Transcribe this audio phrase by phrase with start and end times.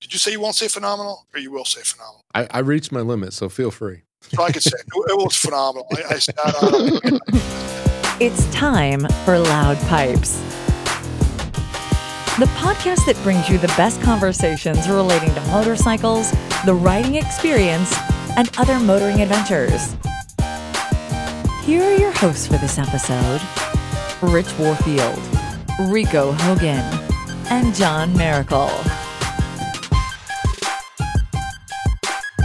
[0.00, 2.22] Did you say you won't say phenomenal, or you will say phenomenal?
[2.34, 4.02] I, I reached my limit, so feel free.
[4.20, 5.86] So I could say it, it was phenomenal.
[5.92, 7.20] I, I sat on
[8.20, 10.38] It's time for Loud Pipes,
[12.38, 16.30] the podcast that brings you the best conversations relating to motorcycles,
[16.66, 17.94] the riding experience,
[18.36, 19.96] and other motoring adventures.
[21.64, 23.40] Here are your hosts for this episode
[24.22, 25.18] Rich Warfield,
[25.88, 26.84] Rico Hogan,
[27.50, 28.70] and John Miracle.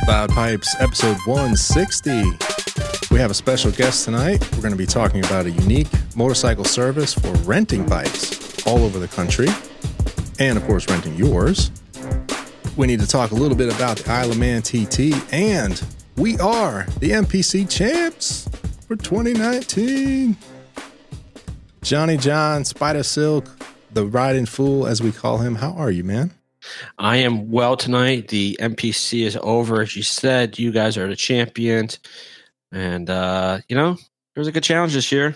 [0.07, 2.23] Loud Pipes, episode 160.
[3.11, 4.41] We have a special guest tonight.
[4.53, 8.97] We're going to be talking about a unique motorcycle service for renting bikes all over
[8.99, 9.47] the country,
[10.39, 11.71] and of course, renting yours.
[12.75, 15.81] We need to talk a little bit about the Isle of Man TT, and
[16.17, 18.49] we are the MPC champs
[18.87, 20.35] for 2019.
[21.83, 23.45] Johnny John, Spider Silk,
[23.91, 25.55] the riding fool, as we call him.
[25.55, 26.31] How are you, man?
[26.97, 28.27] I am well tonight.
[28.27, 29.81] The MPC is over.
[29.81, 31.99] As you said, you guys are the champions.
[32.71, 33.97] And, uh, you know,
[34.35, 35.35] it was a good challenge this year.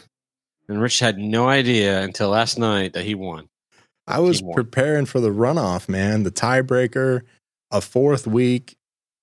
[0.68, 3.50] And Rich had no idea until last night that he won.
[4.08, 4.56] I was won.
[4.56, 7.22] preparing for the runoff, man, the tiebreaker,
[7.72, 8.76] a fourth week,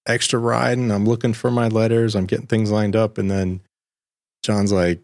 [0.07, 0.91] extra riding.
[0.91, 2.15] I'm looking for my letters.
[2.15, 3.19] I'm getting things lined up.
[3.19, 3.61] And then
[4.43, 5.01] John's like,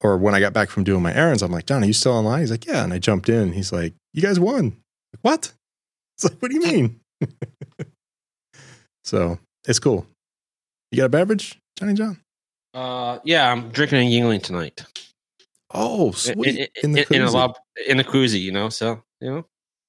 [0.00, 2.12] or when I got back from doing my errands, I'm like, John, are you still
[2.12, 2.40] online?
[2.40, 2.84] He's like, yeah.
[2.84, 3.52] And I jumped in.
[3.52, 4.64] He's like, you guys won.
[5.12, 5.52] Like, what?
[6.16, 7.00] It's like, what do you mean?
[9.04, 10.06] so it's cool.
[10.90, 12.20] You got a beverage, Johnny John?
[12.72, 14.84] Uh, yeah, I'm drinking a Yuengling tonight.
[15.72, 16.46] Oh, In, sweet.
[16.56, 17.32] in, In the in, in a koozie.
[17.32, 17.54] lob,
[17.88, 18.68] in a koozie, you know.
[18.68, 19.46] So you know,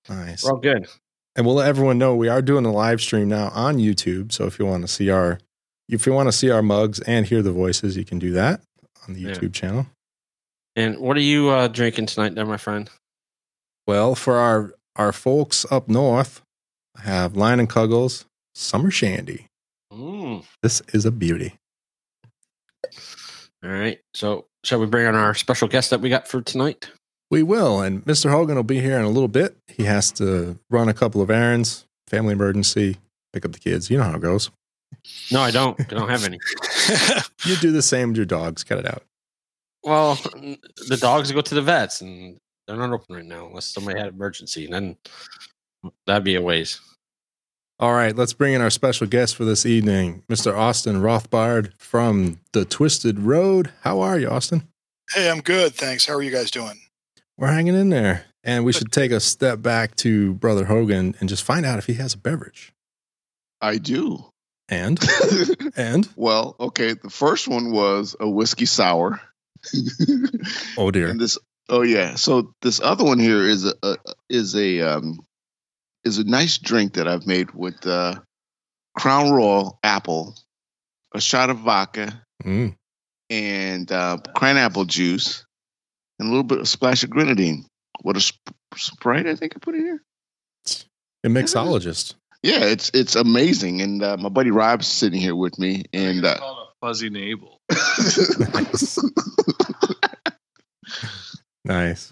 [0.10, 0.44] Nice.
[0.44, 0.88] we're all good.
[1.36, 4.32] And we'll let everyone know we are doing a live stream now on YouTube.
[4.32, 5.40] So if you want to see our
[5.90, 8.62] if you want to see our mugs and hear the voices, you can do that
[9.08, 9.30] on the Yeah.
[9.34, 9.86] YouTube channel.
[10.76, 12.90] And what are you uh, drinking tonight, there, my friend?
[13.88, 16.42] Well, for our our folks up north,
[16.98, 19.48] have Leinenkugel's Summer Shandy.
[19.92, 20.46] Mm.
[20.62, 21.56] This is a beauty.
[23.64, 24.00] All right.
[24.14, 26.90] So, shall we bring on our special guest that we got for tonight?
[27.32, 28.30] We will, and Mr.
[28.30, 29.58] Hogan will be here in a little bit.
[29.68, 32.98] He has to run a couple of errands, family emergency,
[33.34, 33.90] pick up the kids.
[33.90, 34.52] You know how it goes.
[35.32, 35.80] No, I don't.
[35.80, 36.40] I don't have any.
[37.46, 38.64] You do the same with your dogs.
[38.64, 39.04] Cut it out.
[39.84, 40.16] Well,
[40.88, 42.38] the dogs go to the vets, and
[42.68, 44.66] they're not open right now unless somebody had an emergency.
[44.66, 44.98] And then
[46.06, 46.82] that'd be a waste.
[47.78, 50.58] All right, let's bring in our special guest for this evening, Mr.
[50.58, 53.72] Austin Rothbard from the Twisted Road.
[53.82, 54.68] How are you, Austin?
[55.14, 56.06] hey, I'm good, thanks.
[56.06, 56.80] How are you guys doing?
[57.38, 58.26] We're hanging in there.
[58.44, 61.88] And we should take a step back to Brother Hogan and just find out if
[61.88, 62.74] he has a beverage.
[63.60, 64.24] I do.
[64.70, 65.04] And,
[65.76, 66.94] and, well, okay.
[66.94, 69.20] The first one was a whiskey sour.
[70.78, 71.08] oh dear.
[71.10, 71.40] and this,
[71.70, 72.16] oh yeah.
[72.16, 73.98] So this other one here is a, a
[74.30, 75.20] is a um
[76.04, 78.16] is a nice drink that I've made with uh,
[78.98, 80.36] Crown Royal apple,
[81.14, 82.76] a shot of vodka, Mm,
[83.30, 85.46] and uh, cran apple juice,
[86.20, 87.66] and a little bit of splash of grenadine.
[88.02, 90.02] What a sp- sprite I think I put in here.
[91.24, 92.14] a mixologist.
[92.44, 93.82] Yeah, it's it's amazing.
[93.82, 97.10] And uh, my buddy Rob's sitting here with me, and uh, call it a fuzzy
[97.10, 97.60] navel.
[101.66, 102.12] Nice.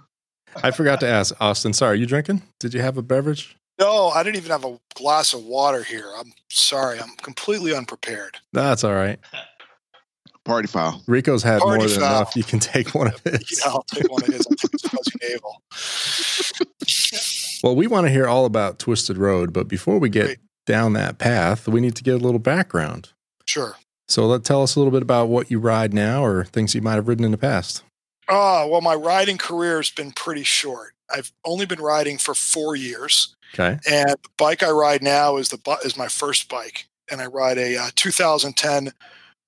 [0.55, 0.63] nice.
[0.63, 1.73] I forgot to ask Austin.
[1.73, 2.41] Sorry, you drinking?
[2.59, 3.55] Did you have a beverage?
[3.79, 6.05] No, I didn't even have a glass of water here.
[6.17, 6.99] I'm sorry.
[6.99, 8.37] I'm completely unprepared.
[8.53, 9.19] That's all right.
[10.45, 11.01] party foul.
[11.07, 12.15] Rico's had Party more than foul.
[12.17, 12.35] enough.
[12.35, 13.59] You can take one of his.
[13.65, 14.45] Yeah, I'll take one of his.
[14.45, 15.61] I'll take his fuzzy navel.
[17.63, 20.39] Well, we want to hear all about Twisted Road, but before we get Great.
[20.67, 23.09] down that path, we need to get a little background.
[23.45, 23.75] Sure.
[24.07, 26.81] So, let tell us a little bit about what you ride now, or things you
[26.81, 27.83] might have ridden in the past.
[28.29, 30.93] Ah, well, my riding career has been pretty short.
[31.13, 33.77] I've only been riding for four years, Okay.
[33.89, 37.25] and the bike I ride now is the bu- is my first bike, and I
[37.27, 38.91] ride a uh, 2010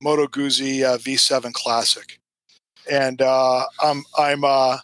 [0.01, 2.19] Moto Guzzi uh, V7 Classic,
[2.91, 4.77] and uh, I'm I'm uh,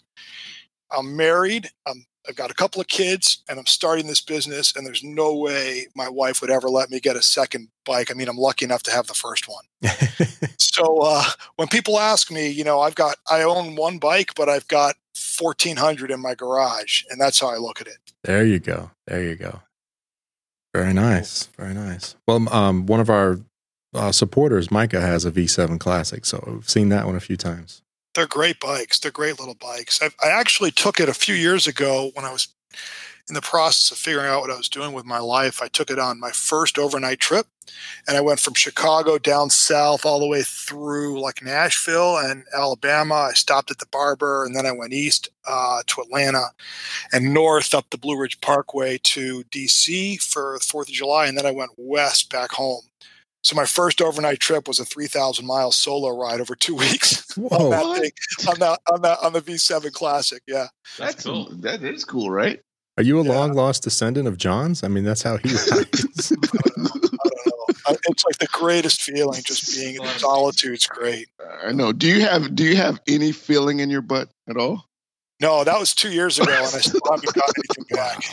[0.92, 1.70] I'm married.
[1.86, 5.36] I'm I've got a couple of kids and I'm starting this business, and there's no
[5.36, 8.12] way my wife would ever let me get a second bike.
[8.12, 9.92] I mean, I'm lucky enough to have the first one.
[10.72, 11.26] So uh,
[11.58, 14.96] when people ask me, you know, I've got, I own one bike, but I've got
[15.40, 17.98] 1,400 in my garage, and that's how I look at it.
[18.24, 18.92] there you go.
[19.06, 19.62] There you go.
[20.74, 21.50] Very nice.
[21.58, 22.16] Very nice.
[22.26, 23.40] Well, um, one of our
[23.94, 27.82] uh, supporters, Micah, has a V7 Classic, so we've seen that one a few times.
[28.14, 29.00] They're great bikes.
[29.00, 30.02] They're great little bikes.
[30.02, 32.50] I, I actually took it a few years ago when I was
[33.32, 35.90] in the process of figuring out what I was doing with my life, I took
[35.90, 37.48] it on my first overnight trip.
[38.06, 43.16] And I went from Chicago down south all the way through like Nashville and Alabama.
[43.16, 46.48] I stopped at the Barber and then I went east uh, to Atlanta
[47.14, 51.28] and north up the Blue Ridge Parkway to DC for the 4th of July.
[51.28, 52.84] And then I went west back home.
[53.44, 57.44] So my first overnight trip was a 3,000 mile solo ride over two weeks on
[57.46, 57.70] Whoa.
[57.72, 58.12] that thing,
[58.48, 60.42] on that, on that, on the V7 Classic.
[60.48, 60.68] Yeah.
[60.98, 61.50] That's cool.
[61.60, 62.60] That is cool, right?
[62.98, 63.32] Are you a Yeah.
[63.32, 64.84] long lost descendant of John's?
[64.84, 66.32] I mean, that's how he rides.
[66.44, 66.90] I don't know.
[67.88, 71.28] I- It's like the greatest feeling, just being in solitude's great.
[71.64, 71.92] I know.
[71.94, 74.86] Do you have Do you have any feeling in your butt at all?
[75.40, 78.24] No, that was two years ago, and I still haven't got anything back.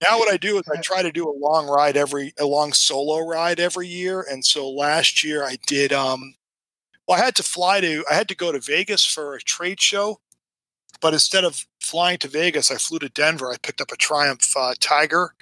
[0.00, 2.72] Now, what I do is I try to do a long ride every, a long
[2.72, 4.24] solo ride every year.
[4.30, 6.34] And so last year I did, um,
[7.06, 9.80] well, I had to fly to, I had to go to Vegas for a trade
[9.80, 10.20] show,
[11.00, 13.50] but instead of flying to Vegas, I flew to Denver.
[13.50, 15.34] I picked up a Triumph uh, Tiger,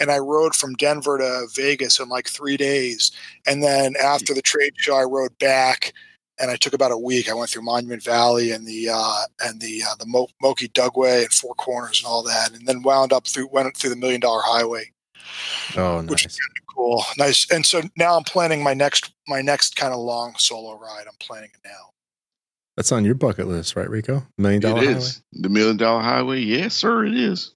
[0.00, 3.12] and I rode from Denver to Vegas in like three days.
[3.46, 5.92] And then after the trade show, I rode back,
[6.40, 7.28] and I took about a week.
[7.30, 11.22] I went through Monument Valley and the uh, and the uh, the Mo- Moki Dugway
[11.22, 14.20] and Four Corners and all that, and then wound up through went through the Million
[14.20, 14.92] Dollar Highway,
[15.76, 17.50] oh, which is kind of cool, nice.
[17.50, 21.04] And so now I'm planning my next my next kind of long solo ride.
[21.06, 21.90] I'm planning it now.
[22.76, 24.26] That's on your bucket list, right, Rico?
[24.38, 24.92] Million It dollar highway.
[24.94, 26.40] is the Million Dollar Highway.
[26.40, 27.04] Yes, sir.
[27.04, 27.54] It is.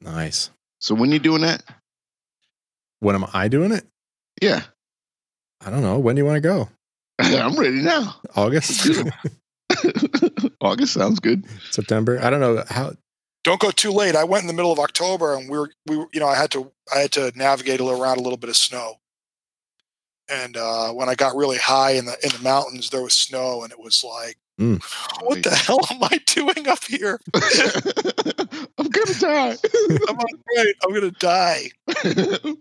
[0.00, 0.50] Nice.
[0.80, 1.62] So when you doing that?
[3.00, 3.84] When am I doing it?
[4.42, 4.62] Yeah,
[5.64, 5.98] I don't know.
[6.00, 6.68] When do you want to go?
[7.20, 8.16] I'm ready now.
[8.36, 8.88] August,
[10.60, 11.44] August sounds good.
[11.70, 12.20] September.
[12.22, 12.92] I don't know how.
[13.42, 14.14] Don't go too late.
[14.14, 16.36] I went in the middle of October, and we were we were, you know I
[16.36, 19.00] had to I had to navigate a little around a little bit of snow.
[20.30, 23.62] And uh, when I got really high in the in the mountains, there was snow,
[23.62, 24.82] and it was like, Mm.
[25.22, 27.20] what the hell am I doing up here?
[28.78, 29.56] I'm gonna die,
[30.08, 30.74] I'm on right.
[30.82, 31.70] I'm gonna die.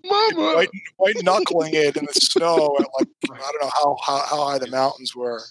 [0.05, 0.55] Mama.
[0.55, 4.45] White, white knuckling it in the snow at like I don't know how, how how
[4.45, 5.41] high the mountains were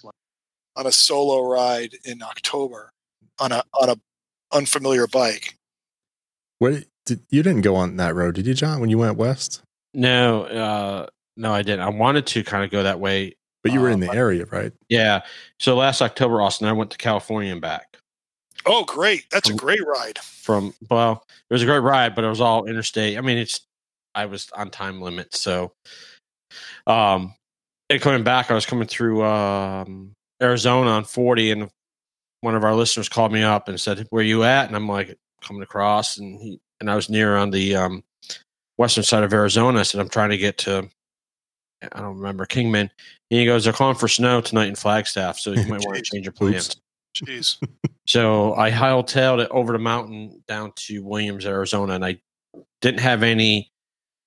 [0.77, 2.91] on a solo ride in October
[3.39, 3.97] on a on a
[4.53, 5.57] unfamiliar bike.
[6.59, 8.81] What did you didn't go on that road, did you, John?
[8.81, 9.63] When you went west,
[9.95, 11.07] No, uh,
[11.37, 11.81] no, I didn't.
[11.81, 13.36] I wanted to kind of go that way.
[13.69, 14.73] But you were in Uh, the area, right?
[14.89, 15.23] Yeah.
[15.61, 17.97] So last October, Austin, I went to California and back
[18.69, 19.27] Oh, great!
[19.31, 20.19] That's a great ride.
[20.19, 20.75] from.
[20.91, 23.17] Well, it was a great ride, but it was all interstate.
[23.17, 23.61] I mean, it's.
[24.17, 25.73] I was on time limit, so.
[26.87, 27.35] Um,
[27.91, 31.71] and coming back, I was coming through um, Arizona on forty, and
[32.41, 35.17] one of our listeners called me up and said, "Where you at?" And I'm like,
[35.43, 38.03] "Coming across," and he and I was near on the um,
[38.79, 39.79] western side of Arizona.
[39.79, 40.89] I said, "I'm trying to get to."
[41.83, 42.91] I don't remember Kingman.
[43.31, 46.03] And he goes, "They're calling for snow tonight in Flagstaff, so you might want to
[46.13, 46.39] change your Oops.
[46.39, 46.77] plans."
[47.17, 47.59] Jeez.
[48.09, 52.21] So I hightailed it over the mountain down to Williams, Arizona, and I
[52.81, 53.73] didn't have any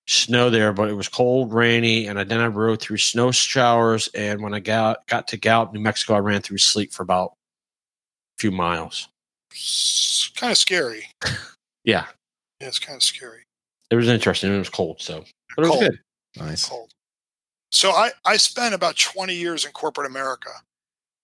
[0.06, 4.10] snow there, but it was cold, rainy, and I, then I rode through snow showers.
[4.13, 7.36] And when I got got to Gallup, New Mexico, I ran through sleet for about
[8.38, 9.07] a few miles.
[9.51, 11.06] It's kind of scary.
[11.86, 12.06] Yeah,
[12.60, 13.44] Yeah, it's kind of scary.
[13.90, 14.54] it was interesting.
[14.54, 15.24] It was cold, so
[15.56, 16.00] but it was good.
[16.38, 16.68] Nice.
[16.68, 16.92] Cold.
[17.71, 20.50] So I I spent about twenty years in corporate America,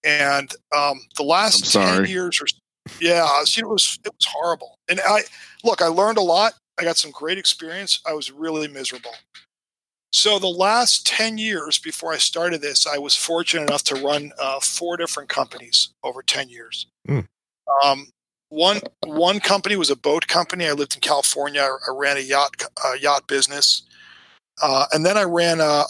[0.04, 2.46] and um, the last ten years or
[3.00, 4.78] yeah, it was, it was it was horrible.
[4.88, 5.22] And I
[5.64, 6.54] look, I learned a lot.
[6.78, 8.02] I got some great experience.
[8.06, 9.16] I was really miserable.
[10.14, 14.32] So the last ten years before I started this, I was fortunate enough to run
[14.40, 16.88] uh, four different companies over ten years.
[17.08, 17.22] Hmm.
[17.84, 18.08] Um,
[18.50, 20.68] one one company was a boat company.
[20.68, 21.62] I lived in California.
[21.62, 23.82] I, I ran a yacht uh, yacht business.
[24.62, 25.84] Uh, and then I ran a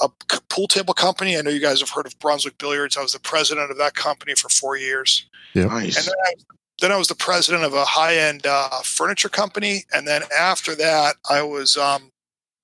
[0.49, 1.37] pool table company.
[1.37, 2.97] I know you guys have heard of Brunswick Billiards.
[2.97, 5.25] I was the president of that company for four years.
[5.53, 6.05] And Nice.
[6.05, 6.33] then I,
[6.81, 9.85] then I was the president of a high end uh, furniture company.
[9.93, 12.09] And then after that, I was, um,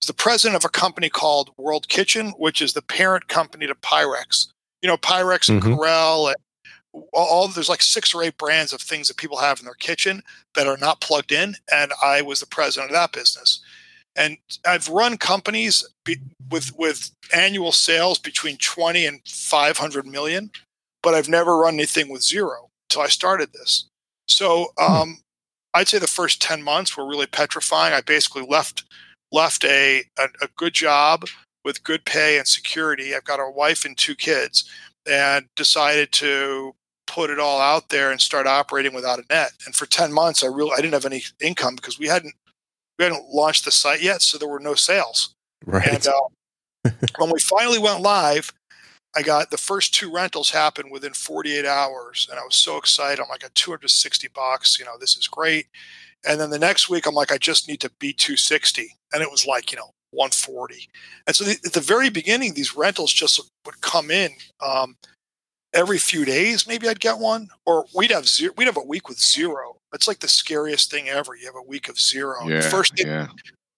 [0.07, 4.47] the president of a company called World Kitchen, which is the parent company to Pyrex.
[4.81, 5.77] You know, Pyrex and Mhm.
[5.77, 6.35] Corelle and
[7.13, 9.75] all, all there's like six or eight brands of things that people have in their
[9.75, 10.23] kitchen
[10.55, 11.55] that are not plugged in.
[11.71, 13.60] And I was the president of that business.
[14.15, 16.17] And I've run companies be,
[16.49, 20.51] with with annual sales between 20 and 500 million,
[21.01, 23.85] but I've never run anything with zero until I started this.
[24.27, 25.19] So um,
[25.73, 27.93] I'd say the first 10 months were really petrifying.
[27.93, 28.83] I basically left
[29.31, 31.25] left a, a, a good job
[31.63, 33.15] with good pay and security.
[33.15, 34.69] I've got a wife and two kids
[35.09, 36.73] and decided to
[37.07, 39.51] put it all out there and start operating without a net.
[39.65, 42.35] And for 10 months, I really, I didn't have any income because we hadn't,
[43.01, 44.21] we hadn't launched the site yet.
[44.21, 45.33] So there were no sales.
[45.65, 45.87] Right.
[45.87, 48.53] And uh, when we finally went live,
[49.15, 53.21] I got the first two rentals happened within 48 hours, and I was so excited.
[53.21, 55.65] I'm like, at 260 bucks, you know, this is great.
[56.25, 58.95] And then the next week, I'm like, I just need to be 260.
[59.13, 60.87] And it was like, you know, 140.
[61.25, 64.29] And so the, at the very beginning, these rentals just would come in
[64.65, 64.95] um,
[65.73, 66.67] every few days.
[66.67, 68.53] Maybe I'd get one, or we'd have zero.
[68.55, 69.80] We'd have a week with zero.
[69.93, 71.35] It's like the scariest thing ever.
[71.35, 72.47] You have a week of zero.
[72.47, 73.27] Yeah, First, day, yeah.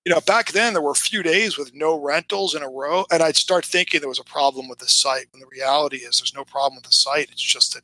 [0.05, 3.05] you know, back then there were a few days with no rentals in a row,
[3.11, 5.25] and I'd start thinking there was a problem with the site.
[5.31, 7.29] When the reality is, there's no problem with the site.
[7.31, 7.81] It's just that,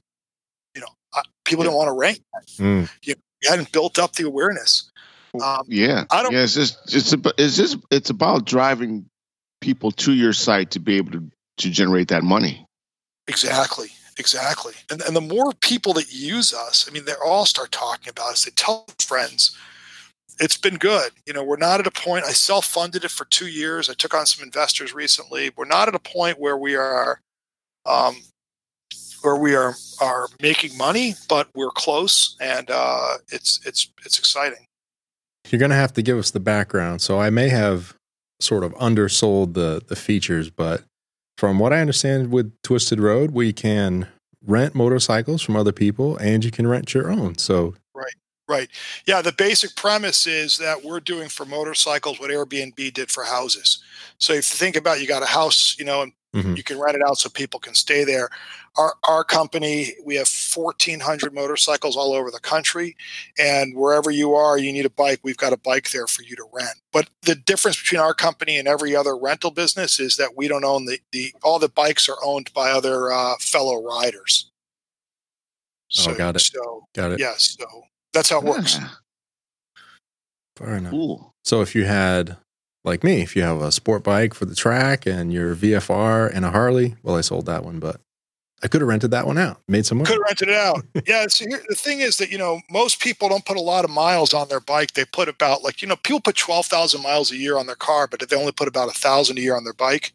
[0.76, 2.20] you know, uh, people don't want to rent.
[2.58, 2.90] Mm.
[3.04, 4.92] You, you hadn't built up the awareness.
[5.44, 9.06] Um, yeah, I don't- Yeah, it's just it's about, it's just it's about driving
[9.62, 11.24] people to your site to be able to
[11.58, 12.66] to generate that money.
[13.28, 13.90] Exactly,
[14.20, 14.74] exactly.
[14.92, 18.32] And and the more people that use us, I mean, they all start talking about
[18.34, 18.46] us.
[18.46, 19.58] They tell friends.
[20.42, 21.12] It's been good.
[21.26, 22.24] You know, we're not at a point.
[22.24, 23.90] I self-funded it for two years.
[23.90, 25.52] I took on some investors recently.
[25.58, 27.20] We're not at a point where we are,
[27.86, 28.22] um,
[29.22, 34.66] where we are are making money, but we're close, and uh, it's it's it's exciting.
[35.50, 37.02] You're going to have to give us the background.
[37.02, 37.96] So I may have
[38.40, 40.84] sort of undersold the the features, but
[41.40, 44.10] from what I understand with Twisted Road, we can
[44.46, 47.38] rent motorcycles from other people and you can rent your own.
[47.38, 48.14] So Right.
[48.50, 48.68] Right.
[49.08, 49.22] Yeah.
[49.22, 53.82] The basic premise is that we're doing for motorcycles what Airbnb did for houses.
[54.18, 56.58] So if you think about, you got a house, you know, and Mhm.
[56.58, 58.30] you can rent it out so people can stay there.
[58.78, 62.96] Our our company, we have fourteen hundred motorcycles all over the country,
[63.38, 65.20] and wherever you are, you need a bike.
[65.24, 66.76] We've got a bike there for you to rent.
[66.94, 70.64] But the difference between our company and every other rental business is that we don't
[70.66, 74.50] own the the all the bikes are owned by other uh, fellow riders.
[75.90, 76.40] So, Oh, got it.
[76.42, 77.20] So got it.
[77.20, 77.66] yeah, so
[78.14, 78.78] that's how it works.
[78.78, 78.90] Yeah,
[80.56, 80.92] Fair enough.
[80.92, 81.34] cool.
[81.44, 82.38] So if you had,
[82.84, 86.46] like me, if you have a sport bike for the track and your VFR and
[86.46, 88.02] a Harley, well, I sold that one, but
[88.62, 90.08] I could have rented that one out, made some money.
[90.08, 90.84] Could have rented it out.
[91.08, 91.28] yeah.
[91.28, 93.92] So here, the thing is that you know most people don't put a lot of
[93.92, 94.94] miles on their bike.
[94.94, 97.76] They put about like you know people put twelve thousand miles a year on their
[97.76, 100.14] car, but they only put about a thousand a year on their bike.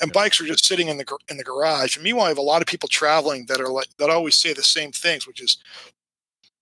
[0.00, 1.96] And bikes are just sitting in the in the garage.
[1.96, 4.52] And meanwhile, I have a lot of people traveling that are like that always say
[4.52, 5.58] the same things, which is,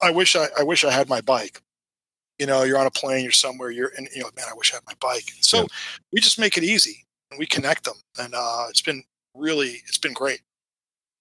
[0.02, 1.60] "I wish I, I wish I had my bike."
[2.38, 4.72] You know, you're on a plane, you're somewhere, you're and you know, man, I wish
[4.72, 5.30] I had my bike.
[5.40, 5.66] So Yeah.
[6.12, 9.04] we just make it easy and we connect them, and uh, it's been
[9.34, 10.40] really it's been great.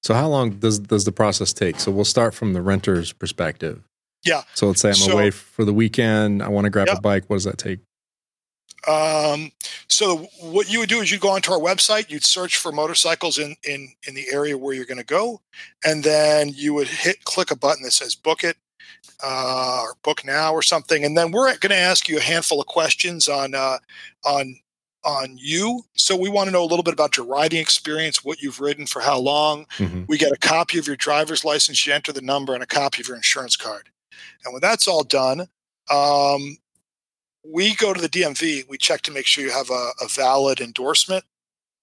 [0.04, 1.80] So how long does does the process take?
[1.80, 3.82] So we'll start from the renter's perspective.
[4.24, 4.44] Yeah.
[4.54, 6.44] So let's say I'm So- away for the weekend.
[6.44, 6.98] I want to grab Yep.
[6.98, 7.24] a bike.
[7.30, 7.80] What does that take?
[8.86, 9.54] Um,
[9.88, 13.38] so what you would do is you'd go onto our website, you'd search for motorcycles
[13.38, 15.40] in in in the area where you're going to go,
[15.86, 18.58] and then you would hit click a button that says book it
[19.24, 22.60] uh, or book now or something, and then we're going to ask you a handful
[22.60, 23.78] of questions on uh,
[24.26, 24.60] on
[25.06, 25.84] on you.
[25.96, 28.86] So we want to know a little bit about your riding experience, what you've ridden
[28.86, 29.66] for how long.
[29.78, 30.08] Mhm.
[30.08, 33.02] We get a copy of your driver's license, you enter the number, and a copy
[33.02, 33.90] of your insurance card.
[34.44, 35.50] And when that's all done,
[35.90, 36.58] um,
[37.44, 38.64] we go to the DMV.
[38.70, 41.26] We check to make sure you have a, a valid endorsement,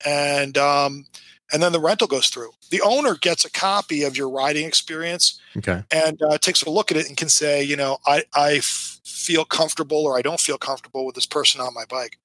[0.05, 1.07] and um,
[1.53, 2.51] and then the rental goes through.
[2.71, 5.83] The owner gets a copy of your riding experience Okay.
[5.91, 8.99] and uh, takes a look at it and can say, you know, I I f-
[9.05, 12.19] feel comfortable or I don't feel comfortable with this person on my bike.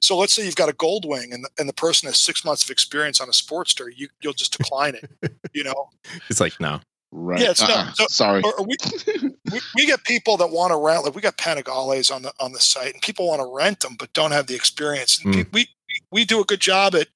[0.00, 2.64] So let's say you've got a Goldwing and the, and the person has six months
[2.64, 5.10] of experience on a Sportster, you you'll just decline it.
[5.54, 5.88] You know,
[6.30, 6.80] It's like no.
[7.10, 7.40] Right.
[7.40, 7.92] Yeah, it's not- Uh-uh.
[7.94, 8.42] so- Sorry.
[8.42, 8.76] or, or we,
[9.50, 11.04] we we get people that want to rent.
[11.04, 13.96] Like we got Panigales on the on the site, and people want to rent them
[13.98, 15.18] but don't have the experience.
[15.24, 15.68] And pe- we
[16.12, 17.08] we do a good job at at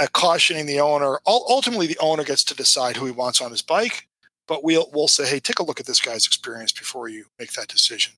[0.00, 1.20] Uh, cautioning the owner.
[1.26, 4.08] Ultimately, the owner gets to decide who he wants on his bike,
[4.48, 7.52] but we'll we'll say, hey, take a look at this guy's experience before you make
[7.52, 8.14] that decision.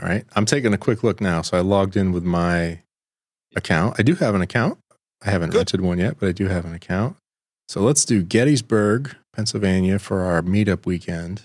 [0.00, 0.24] All right.
[0.36, 1.42] I'm taking a quick look now.
[1.42, 2.82] So I logged in with my
[3.56, 3.96] account.
[3.98, 4.78] I do have an account.
[5.24, 5.58] I haven't Good.
[5.58, 7.16] rented one yet, but I do have an account.
[7.68, 11.42] So let's do Gettysburg, Pennsylvania for our meetup weekend.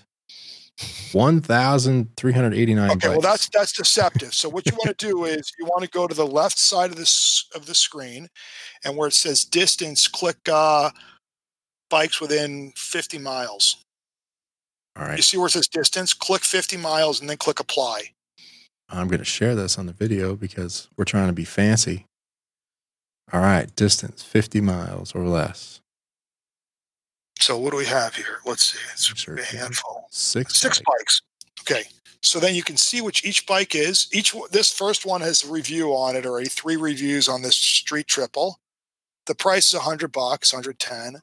[1.12, 4.32] 1,389 Okay, well that's that's deceptive.
[4.34, 6.90] So what you want to do is you want to go to the left side
[6.90, 8.28] of this of the screen,
[8.84, 10.90] and where it says distance, click uh,
[11.92, 13.84] bikes within 50 miles.
[14.96, 16.14] all right You see where it says distance?
[16.14, 18.14] Click 50 miles and then click apply.
[18.88, 22.06] I'm going to share this on the video because we're trying to be fancy.
[23.32, 23.74] All right.
[23.76, 25.81] Distance 50 miles or less.
[27.42, 28.38] So what do we have here?
[28.46, 28.78] Let's see.
[28.92, 29.34] It's Sure.
[29.34, 30.06] a handful.
[30.12, 30.54] Six.
[30.60, 30.86] Six bikes.
[30.86, 31.22] bikes.
[31.62, 31.88] Okay.
[32.22, 34.06] So then you can see which each bike is.
[34.12, 36.48] Each this first one has a review on it already.
[36.48, 38.60] Three reviews on this street triple.
[39.26, 41.20] The price is 100 bucks, 110,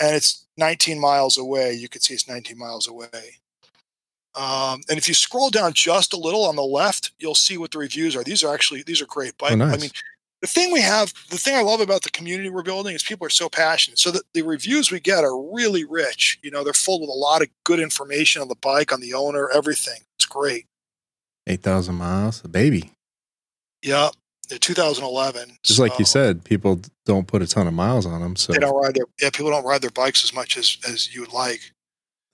[0.00, 1.72] and it's 19 miles away.
[1.72, 3.38] You can see it's 19 miles away.
[4.34, 7.70] Um, and if you scroll down just a little on the left, you'll see what
[7.70, 8.24] the reviews are.
[8.24, 9.52] These are actually these are great bikes.
[9.52, 9.74] Oh, nice.
[9.74, 9.90] I mean,
[10.44, 13.26] the thing we have, the thing I love about the community we're building is people
[13.26, 13.98] are so passionate.
[13.98, 16.38] So the, the reviews we get are really rich.
[16.42, 19.14] You know, they're full with a lot of good information on the bike, on the
[19.14, 20.00] owner, everything.
[20.18, 20.66] It's great.
[21.46, 22.90] 8,000 miles, a baby.
[23.84, 24.12] Yep,
[24.50, 25.56] the 2011.
[25.62, 28.36] Just like you said, people don't put a ton of miles on them.
[28.36, 29.30] So they don't ride their yeah.
[29.30, 31.72] People don't ride their bikes as much as as you would like.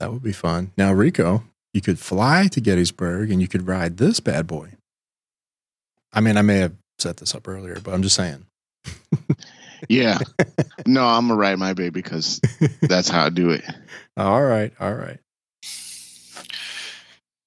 [0.00, 0.73] that would be fun.
[0.76, 4.73] Now, Rico, you could fly to Gettysburg and you could ride this bad boy.
[6.12, 8.47] I mean, I may have set this up earlier, but I'm just saying.
[9.88, 10.19] Yeah.
[10.87, 12.38] no, I'm gonna ride my baby because
[12.83, 13.64] that's how I do it.
[14.19, 14.71] All right.
[14.78, 15.19] All right.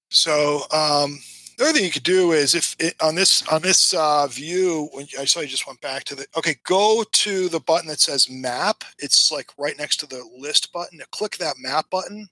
[0.09, 1.19] So um,
[1.57, 4.89] the other thing you could do is if it, on this on this uh, view,
[4.93, 7.99] when I saw you just went back to the okay, go to the button that
[7.99, 8.83] says map.
[8.97, 10.99] It's like right next to the list button.
[11.11, 12.27] Click that map button.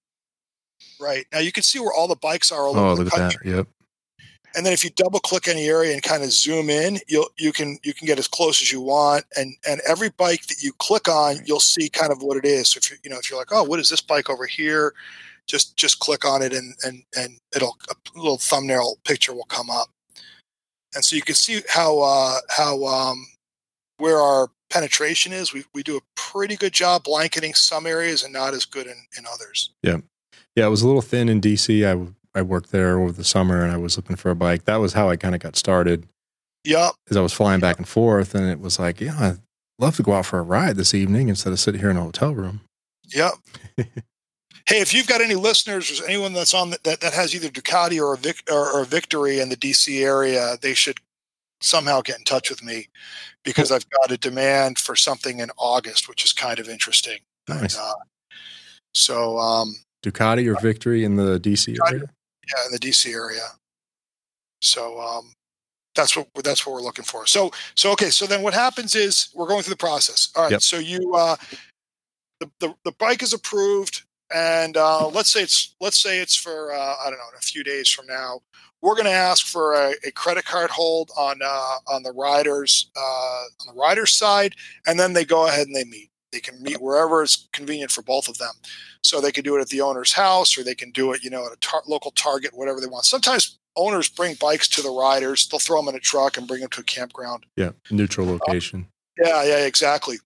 [1.00, 3.14] Right now, you can see where all the bikes are all Oh, over the look
[3.14, 3.52] at country.
[3.52, 3.58] that.
[3.58, 3.68] Yep.
[4.56, 7.52] And then if you double click any area and kind of zoom in you'll you
[7.52, 9.26] can you can get as close as you want.
[9.36, 12.70] And and every bike that you click on you'll see kind of what it is.
[12.70, 14.94] So if you you know if you're like oh what is this bike over here?
[15.48, 19.70] Just just click on it and and and it'll a little thumbnail picture will come
[19.70, 19.88] up.
[20.94, 23.26] And so you can see how uh how um
[23.98, 25.54] where our penetration is.
[25.54, 28.96] We, we do a pretty good job blanketing some areas and not as good in,
[29.18, 29.72] in others.
[29.84, 29.98] Yeah,
[30.56, 31.86] Yeah, it was a little thin in DC.
[31.86, 34.66] I I worked there over the summer and I was looking for a bike.
[34.66, 36.08] That was how I kind of got started.
[36.64, 39.40] yep As I was flying back and forth, and it was like, yeah, I'd
[39.80, 42.04] love to go out for a ride this evening instead of sitting here in a
[42.04, 42.62] hotel room.
[43.14, 43.34] Yep.
[43.78, 47.50] hey, if you've got any listeners or anyone that's on that, that, that has either
[47.50, 51.00] Ducati or a Vic, or, or a Victory in the DC area, they should
[51.62, 52.88] somehow get in touch with me
[53.44, 57.20] because I've got a demand for something in August, which is kind of interesting.
[57.48, 57.76] Nice.
[57.76, 57.94] And, uh,
[58.94, 62.10] so, um, Ducati or Victory in the DC area.
[62.52, 63.48] Yeah, in the DC area.
[64.62, 65.34] So um,
[65.96, 67.26] that's what that's what we're looking for.
[67.26, 68.10] So so okay.
[68.10, 70.32] So then what happens is we're going through the process.
[70.36, 70.52] All right.
[70.52, 70.62] Yep.
[70.62, 71.36] So you uh,
[72.40, 74.04] the, the the bike is approved,
[74.34, 77.64] and uh, let's say it's let's say it's for uh, I don't know a few
[77.64, 78.42] days from now.
[78.82, 82.90] We're going to ask for a, a credit card hold on uh, on the riders
[82.96, 84.56] uh, on the riders side,
[84.88, 86.11] and then they go ahead and they meet.
[86.32, 88.54] They can meet wherever is convenient for both of them.
[89.04, 91.30] So they can do it at the owner's house, or they can do it, you
[91.30, 93.06] know, at a tar- local Target, whatever they want.
[93.06, 95.48] Sometimes owners bring bikes to the riders.
[95.48, 97.46] They'll throw them in a truck and bring them to a campground.
[97.58, 98.88] Yeah, neutral location.
[99.18, 100.18] Yeah, yeah, exactly.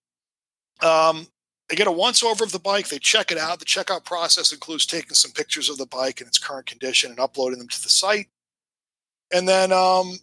[0.82, 1.28] Um,
[1.70, 2.90] they get a once over of the bike.
[2.90, 3.60] They check it out.
[3.60, 7.20] The checkout process includes taking some pictures of the bike in its current condition and
[7.20, 8.28] uploading them to the site.
[9.34, 10.20] And then, um,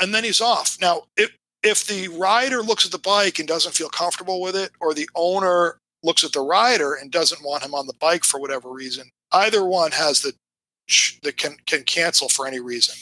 [0.00, 0.76] and then he's off.
[0.80, 1.30] Now, if
[1.64, 5.08] if the rider looks at the bike and doesn't feel comfortable with it, or the
[5.14, 9.10] owner looks at the rider and doesn't want him on the bike for whatever reason,
[9.32, 10.32] either one has the
[11.22, 12.94] that can can cancel for any reason.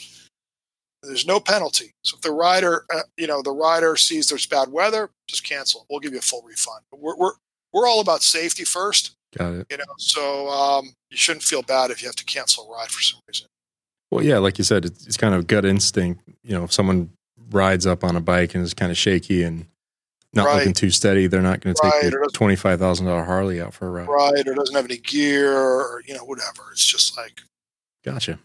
[1.03, 1.91] There's no penalty.
[2.05, 5.85] So if the rider, uh, you know, the rider sees there's bad weather, just cancel.
[5.89, 6.79] We'll give you a full refund.
[6.93, 7.33] We're we're
[7.73, 9.67] we're all about safety first, Got it.
[9.69, 9.83] you know.
[9.97, 13.19] So um, you shouldn't feel bad if you have to cancel a ride for some
[13.27, 13.47] reason.
[14.11, 16.21] Well, yeah, like you said, it's, it's kind of gut instinct.
[16.43, 17.09] You know, if someone
[17.51, 19.65] rides up on a bike and is kind of shaky and
[20.33, 20.57] not Right.
[20.59, 23.73] looking too steady, they're not going to take the twenty five thousand dollar Harley out
[23.73, 24.07] for a ride.
[24.07, 26.71] Right, or doesn't have any gear, or you know, whatever.
[26.71, 27.41] It's just like,
[28.03, 28.39] Gotcha.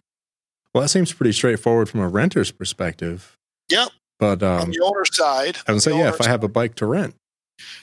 [0.74, 3.36] Well, that seems pretty straightforward from a renter's perspective.
[3.70, 3.88] Yep.
[4.18, 5.58] But on um, the owner's side.
[5.66, 7.14] I would say, yeah, if I have a bike to rent,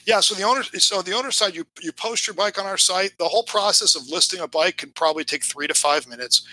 [0.06, 2.78] Yeah, so the owner, so the owner side, you you post your bike on our
[2.78, 3.18] site.
[3.18, 6.46] The whole process of listing a bike can probably take three to five minutes.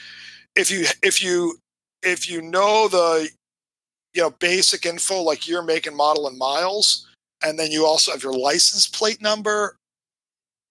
[0.56, 1.60] If you if you
[2.02, 3.30] if you know the
[4.14, 7.08] you know basic info like year, make, and model and miles,
[7.44, 9.78] and then you also have your license plate number,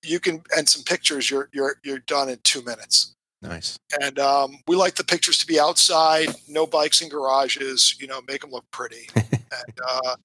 [0.02, 1.30] you can and some pictures.
[1.30, 3.14] You're you're you're done in two minutes.
[3.40, 3.76] nice.
[4.00, 7.96] And um, we like the pictures to be outside, no bikes in garages.
[8.00, 9.08] You know, make them look pretty.
[9.14, 10.16] and uh,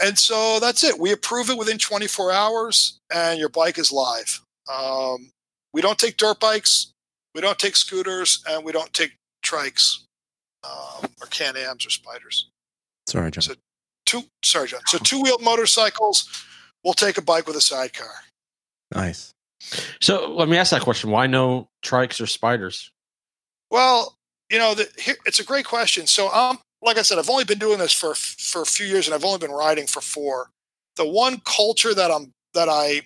[0.00, 0.98] and so that's it.
[0.98, 4.40] We approve it within 24 hours, and your bike is live.
[4.72, 5.30] Um,
[5.72, 6.92] we don't take dirt bikes,
[7.34, 9.12] we don't take scooters, and we don't take
[9.44, 10.04] trikes
[10.64, 12.48] um, or Can-Ams or spiders.
[13.06, 13.42] Sorry, John.
[13.42, 13.54] So-
[14.06, 14.80] Two, sorry, John.
[14.86, 16.28] So two-wheeled motorcycles.
[16.84, 18.10] We'll take a bike with a sidecar.
[18.94, 19.32] nice.
[20.02, 22.90] So let me ask that question: Why no trikes or spiders?
[23.70, 24.14] Well,
[24.50, 26.06] you know, the, here, it's a great question.
[26.06, 29.06] So, um, like I said, I've only been doing this for for a few years,
[29.08, 30.50] and I've only been riding for four.
[30.96, 33.02] The one culture that I'm that I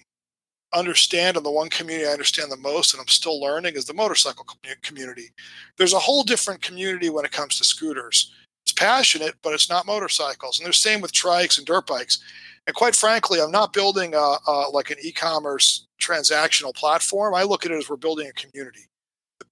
[0.75, 3.95] understand, and the one community I understand the most, and I'm still learning, is the
[3.95, 4.47] motorcycle
[4.83, 5.31] community.
[5.77, 8.33] There's a whole different community when it comes to scooters.
[8.65, 12.19] It's passionate, but it's not motorcycles, and the same with trikes and dirt bikes.
[12.67, 17.35] And quite frankly, I'm not building a, a like an e-commerce transactional platform.
[17.35, 18.89] I look at it as we're building a community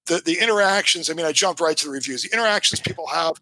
[0.07, 2.23] the, the interactions, I mean, I jumped right to the reviews.
[2.23, 3.35] The interactions people have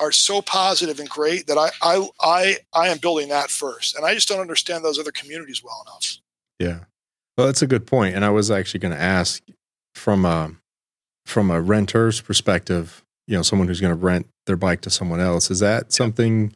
[0.00, 3.96] are so positive and great that I, I, I, I am building that first.
[3.96, 6.18] And I just don't understand those other communities well enough.
[6.58, 6.84] Yeah.
[7.42, 7.88] Well, that's a good.
[7.92, 9.42] And I was actually going to ask
[9.96, 10.52] from a
[11.26, 15.18] from a renter's perspective, you know someone who's going to rent their bike to someone
[15.18, 15.50] else.
[15.50, 16.54] Is that something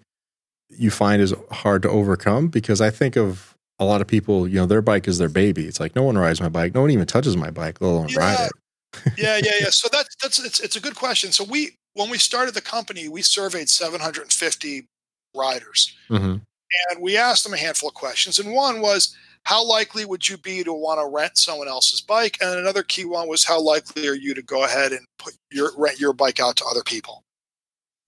[0.70, 2.46] you find is hard to overcome?
[2.46, 5.66] Because I think of a lot of people, you know, their bike is their baby.
[5.66, 8.14] It's like no one rides my bike, no one even touches my bike, let alone
[8.16, 9.12] ride it.
[9.18, 9.66] yeah, yeah, yeah.
[9.70, 11.33] So that's that's it's it's a good question.
[11.33, 14.87] So we when we started the company, we surveyed 750
[15.35, 16.42] riders, Mhm.
[16.90, 18.38] and we asked them a handful of questions.
[18.38, 22.37] And one was, how likely would you be to want to rent someone else's bike?
[22.40, 25.70] And another key one was, how likely are you to go ahead and put your
[25.76, 27.22] rent your bike out to other people?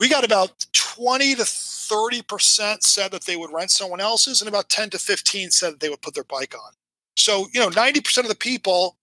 [0.00, 4.48] We got about 20 to 30 percent said that they would rent someone else's, and
[4.48, 6.72] about 10 to 15 said that they would put their bike on.
[7.16, 8.96] So you know, 90 percent of the people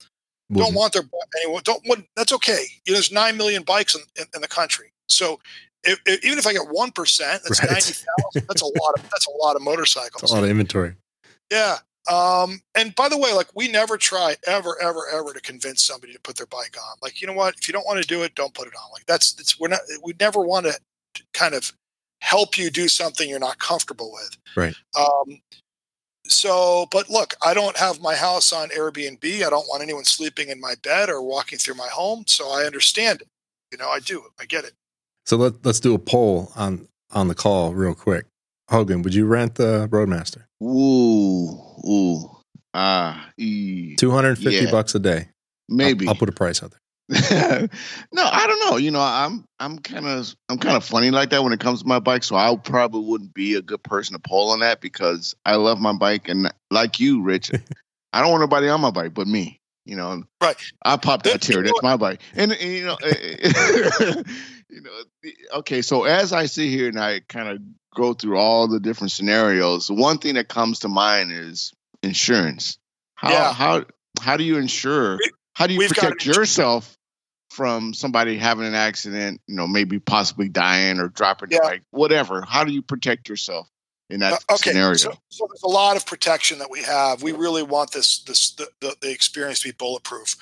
[0.54, 3.96] don't want their bike anyone don't want that's okay you know, there's 9 million bikes
[3.96, 5.40] in, in, in the country so
[5.84, 7.72] if, if- even if i get 1% that's Right.
[7.72, 10.94] 90000 that's a lot of that's a lot of It's motorcycles a lot of inventory.
[11.52, 11.80] yeah
[12.12, 16.14] um, and by the way like we never try ever ever ever to convince somebody
[16.14, 18.24] to put their bike on like you know what if you don't want to do
[18.24, 20.74] it don't put it on like that's it's we're not we never want to
[21.34, 21.72] kind of
[22.22, 24.76] help you do something you're not comfortable with Right.
[24.98, 25.42] um,
[26.28, 29.24] so, but look, I don't have my house on Airbnb.
[29.24, 32.24] I don't want anyone sleeping in my bed or walking through my home.
[32.28, 33.28] So I understand it.
[33.72, 34.24] You know, I do.
[34.40, 34.74] I get it.
[35.26, 38.26] So let let's do a poll on on the call real quick.
[38.70, 40.48] Hogan, would you rent the Roadmaster?
[40.64, 41.52] Ooh,
[41.88, 42.30] ooh,
[42.74, 43.96] ah, ee.
[43.96, 44.72] Two hundred and fifty Yeah.
[44.72, 45.18] bucks a day.
[45.18, 46.08] I'll- maybe.
[46.08, 46.80] I'll, put a price out there.
[48.12, 48.78] no, I don't know.
[48.78, 51.82] You know, I'm I'm kind of I'm kind of funny like that when it comes
[51.84, 52.24] to my bike.
[52.24, 55.80] So I probably wouldn't be a good person to poll on that because I love
[55.80, 57.52] my bike and like you, Rich,
[58.14, 59.60] I don't want nobody on my bike but me.
[59.86, 60.56] You know, Right.
[60.84, 61.62] I pop that Then- tear.
[61.62, 62.98] That's my bike, and, and, you know,
[64.70, 64.92] you know.
[65.58, 67.60] Okay, so as I sit here and I kind of
[67.96, 72.78] go through all the different scenarios, the one thing that comes to mind is insurance.
[73.16, 73.54] How Yeah.
[73.54, 73.86] how
[74.22, 75.20] how do you insure?
[75.54, 76.98] How do you we've protect yourself
[77.50, 79.42] from somebody having an accident?
[79.48, 81.60] You know, maybe possibly dying or dropping Yeah.
[81.64, 82.44] bike, whatever.
[82.48, 83.68] How do you protect yourself
[84.10, 84.72] in that Uh, okay.
[84.72, 84.98] scenario?
[84.98, 87.24] So, so there's a lot of protection that we have.
[87.24, 90.36] We really want this, this, the, the, the experience to be bulletproof.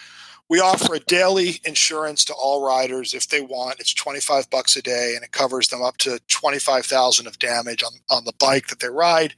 [0.50, 3.80] We offer a daily insurance to all riders if they want.
[3.80, 7.94] It's 25 bucks a day and it covers them up to 25,000 of damage on,
[8.10, 9.34] on the bike that they ride.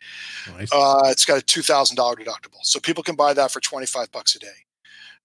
[0.57, 0.69] Nice.
[0.73, 3.85] Uh, it's got a two thousand dollar deductible, so people can buy that for twenty
[3.85, 4.47] five bucks a day.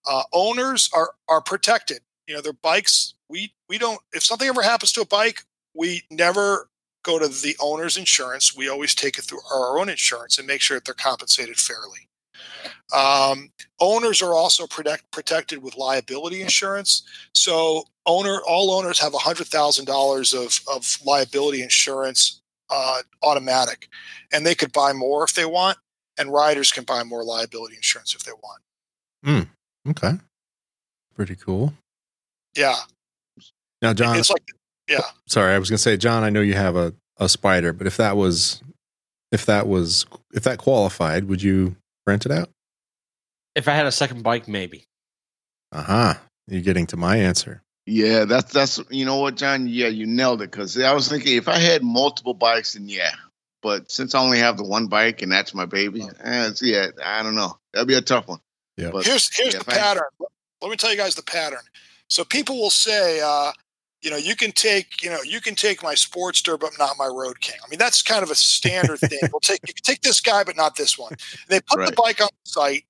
[0.08, 2.00] Uh, owners are are protected.
[2.26, 3.14] You know, their bikes.
[3.28, 4.00] We we don't.
[4.12, 5.42] If something ever happens to a bike,
[5.74, 6.68] we never
[7.02, 8.56] go to the owner's insurance.
[8.56, 12.08] We always take it through our own insurance and make sure that they're compensated fairly.
[12.94, 17.03] Um, owners are also protect, protected with liability insurance.
[17.35, 23.88] So owner all owners have hundred thousand dollars of of liability insurance uh, automatic,
[24.33, 25.79] and they could buy more if they want,
[26.18, 28.62] and riders can buy more liability insurance if they want.
[29.88, 30.18] Okay.
[31.14, 31.74] Pretty cool.
[32.57, 32.76] Yeah,
[33.83, 34.42] Now, John, it's like
[35.26, 37.96] sorry, I was gonna say, John, I know you have a, a spider, but if
[37.96, 38.62] that was
[39.31, 41.76] if that was if that qualified, would you
[42.10, 42.50] rent it out?
[43.54, 44.84] If I had a second bike, maybe.
[45.72, 46.14] Uh huh.
[46.48, 47.62] You're getting to my answer.
[47.86, 49.66] Yeah, that's that's you know what, John.
[49.66, 50.50] Yeah, you nailed it.
[50.50, 53.12] Because I was thinking if I had multiple bikes, then yeah.
[53.62, 57.22] But since I only have the one bike and that's my baby, eh, yeah, I
[57.22, 57.58] don't know.
[57.72, 58.40] That'd be a tough one.
[58.76, 58.90] Yeah.
[58.90, 60.02] But here's here's yeah, the if I- pattern.
[60.62, 61.60] Let me tell you guys the pattern.
[62.08, 63.52] So people will say, uh,
[64.02, 67.06] you know, you can take, you know, you can take my Sportster, but not my
[67.06, 67.56] Road King.
[67.64, 69.18] I mean, that's kind of a standard thing.
[69.30, 71.12] We'll take you can take this guy, but not this one.
[71.48, 72.84] They put the bike on the site.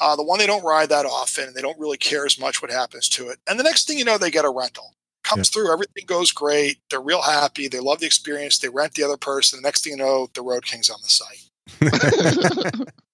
[0.00, 2.62] Uh, the one they don't ride that often, and they don't really care as much
[2.62, 3.38] what happens to it.
[3.48, 4.94] And the next thing you know, they get a rental.
[5.24, 6.78] Comes through, everything goes great.
[6.88, 7.68] They're real happy.
[7.68, 8.58] They love the experience.
[8.58, 9.58] They rent the other person.
[9.58, 12.84] The next thing you know, the Road King's on the site.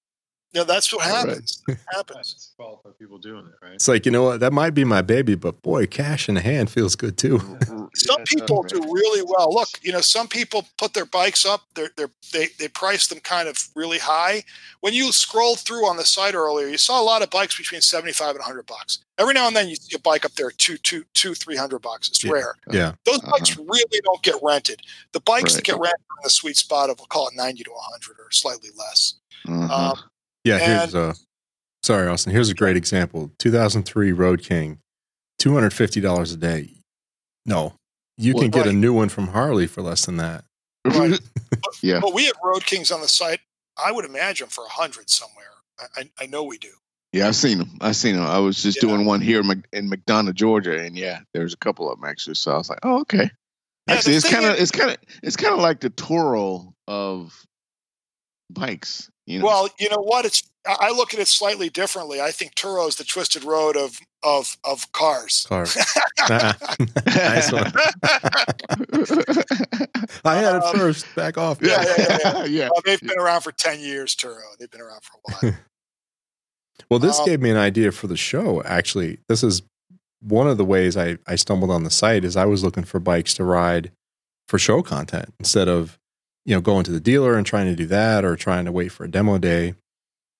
[0.54, 1.62] You know, that's what happens.
[1.68, 2.52] It happens.
[2.58, 3.74] That's people doing it, right?
[3.74, 6.40] It's like, you know what, that might be my baby, but boy, cash in the
[6.40, 7.38] hand feels good too.
[7.94, 9.52] some Yeah, people do really well.
[9.52, 11.62] Look, you know, some people put their bikes up.
[11.74, 14.44] They're, they're, they they price them kind of really high.
[14.80, 17.80] When you scrolled through on the site earlier, you saw a lot of bikes between
[17.80, 19.00] seventy five and hundred bucks.
[19.18, 21.56] Every now and then, you see a bike up there at two, two, two, three
[21.56, 22.08] hundred bucks.
[22.08, 22.32] It's Yeah.
[22.32, 22.54] rare.
[22.70, 22.92] Yeah.
[23.04, 23.32] Those Uh-huh.
[23.32, 24.82] bikes really don't get rented.
[25.12, 27.64] The bikes that get rented are in the sweet spot of we'll call it ninety
[27.64, 29.14] to hundred or slightly less.
[29.48, 29.90] Uh-huh.
[29.90, 29.98] Um,
[30.44, 31.14] Yeah, here's a uh,
[31.82, 32.32] sorry, Austin.
[32.32, 33.30] Here's a great example.
[33.38, 34.78] 2003 Road King,
[35.40, 36.70] $250 a day.
[37.46, 37.74] No,
[38.16, 40.44] you Well, can get a new one from Harley for less than that.
[40.84, 41.18] right.
[41.82, 42.00] yeah.
[42.00, 43.40] But we have Road Kings on the site.
[43.82, 45.46] I would imagine for a hundred somewhere.
[45.78, 46.70] I, I, I know we do.
[47.12, 47.78] Yeah, I've seen them.
[47.80, 48.24] I've seen them.
[48.26, 48.88] I was just Yeah.
[48.88, 52.08] doing one here in Mc- in McDonough, Georgia, and yeah, there's a couple of them
[52.08, 52.34] actually.
[52.34, 53.30] So I was like, oh, okay.
[53.88, 57.34] Yeah, Actually, it's kind of it's kind of it's kind of like the Turo of
[58.50, 59.10] bikes.
[59.26, 60.24] You know, Well, you know what?
[60.26, 62.20] It's I I look at it slightly differently.
[62.20, 65.46] I think Turo is the twisted road of of of cars.
[65.48, 65.64] Car.
[67.06, 67.72] nice one.
[70.24, 71.06] I had it Um, first.
[71.14, 71.58] Back off.
[71.60, 72.44] Yeah, yeah, yeah, yeah.
[72.44, 72.68] yeah.
[72.72, 74.40] Well, they've been around for ten years, Turo.
[74.58, 75.58] They've been around for a while.
[76.90, 78.62] Well, this Um, gave me an idea for the show.
[78.64, 79.62] Actually, this is
[80.20, 82.98] one of the ways I, I stumbled on the site is I was looking for
[82.98, 83.92] bikes to ride
[84.48, 85.98] for show content instead of
[86.44, 88.90] you know going to the dealer and trying to do that or trying to wait
[88.90, 89.74] for a demo day.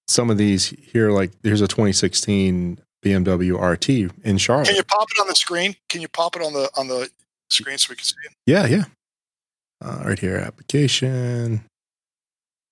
[0.07, 3.89] Some of these here, like here's a 2016 BMW RT
[4.25, 4.67] in Charlotte.
[4.67, 5.77] Can you pop it on the screen?
[5.89, 7.11] Can you pop it on the on the
[7.51, 8.33] screen so we can see it?
[8.47, 8.85] Yeah, yeah.
[9.83, 11.63] Uh, right here, application.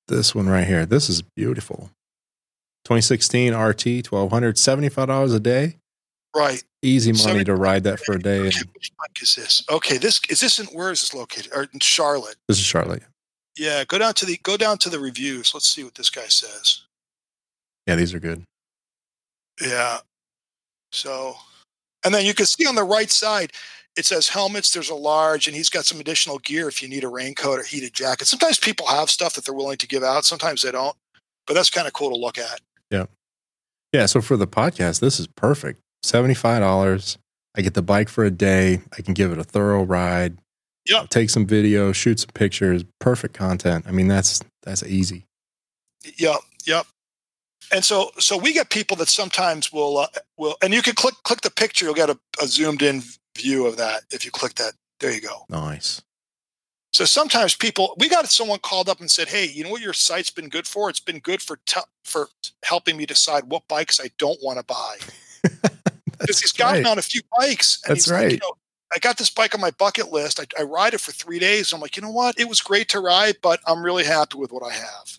[0.08, 0.84] This one right here.
[0.84, 1.90] This is beautiful.
[2.84, 5.76] 2016 RT, 1200 $75 a day.
[6.34, 6.62] Right.
[6.82, 8.40] Easy money to ride that for a day.
[8.40, 9.62] Okay, which bike is this?
[9.70, 11.52] Okay, this is this in where is this located?
[11.54, 12.36] Or in Charlotte?
[12.48, 13.02] this is Charlotte.
[13.56, 15.52] Yeah, go down to the go down to the reviews.
[15.54, 16.82] Let's see what this guy says.
[17.86, 18.44] Yeah, these are good.
[19.60, 19.98] Yeah.
[20.92, 21.36] So,
[22.04, 23.52] and then you can see on the right side,
[23.96, 24.70] it says helmets.
[24.72, 27.62] There's a large, and he's got some additional gear if you need a raincoat or
[27.62, 28.26] heated jacket.
[28.26, 30.24] Sometimes people have stuff that they're willing to give out.
[30.24, 30.96] Sometimes they don't.
[31.46, 32.60] But that's kind of cool to look at.
[32.90, 33.06] Yeah,
[33.92, 34.06] Yeah.
[34.06, 35.80] so for the podcast, this is perfect.
[36.04, 37.16] $75.
[37.54, 38.80] I get the bike for a day.
[38.96, 40.38] I can give it a thorough ride.
[40.88, 41.10] Yep.
[41.10, 43.84] Take some video, shoot some pictures, perfect content.
[43.86, 45.24] I mean, that's that's easy.
[46.18, 46.86] Yep, yep.
[47.72, 51.14] And so, so we get people that sometimes will uh, will, and you can click
[51.22, 51.84] click the picture.
[51.84, 53.02] You'll get a, a zoomed in
[53.36, 54.72] view of that if you click that.
[55.00, 55.46] There you go.
[55.48, 56.02] Nice.
[56.92, 59.94] So sometimes people, we got someone called up and said, "Hey, you know what your
[59.94, 60.90] site's been good for?
[60.90, 62.28] It's been good for te- for
[62.64, 64.98] helping me decide what bikes I don't want to buy."
[66.22, 66.90] Because he's gotten right.
[66.92, 67.82] on a few bikes.
[67.84, 68.32] And That's he's like, right.
[68.32, 68.54] you know,
[68.94, 70.38] I got this bike on my bucket list.
[70.40, 71.72] I, I ride it for three days.
[71.72, 72.38] I'm like, you know what?
[72.38, 75.18] It was great to ride, but I'm really happy with what I have.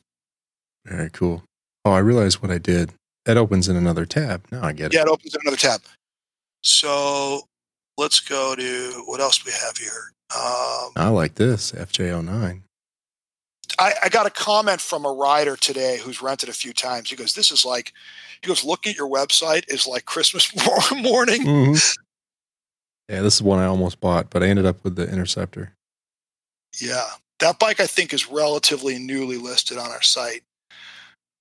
[0.85, 1.43] Very cool.
[1.85, 2.93] Oh, I realized what I did.
[3.25, 4.45] That opens in another tab.
[4.51, 4.93] Now I get it.
[4.95, 5.81] Yeah, it opens in another tab.
[6.61, 7.41] So
[7.97, 10.11] let's go to what else we have here.
[10.35, 12.61] Um, I like this FJ09.
[13.79, 17.09] I, I got a comment from a rider today who's rented a few times.
[17.09, 17.91] He goes, "This is like,"
[18.41, 20.53] he goes, "Looking at your website is like Christmas
[20.93, 21.97] morning." Mhm.
[23.09, 25.75] Yeah, this is one I almost bought, but I ended up with the Interceptor.
[26.79, 27.05] Yeah,
[27.39, 30.43] that bike I think is relatively newly listed on our site.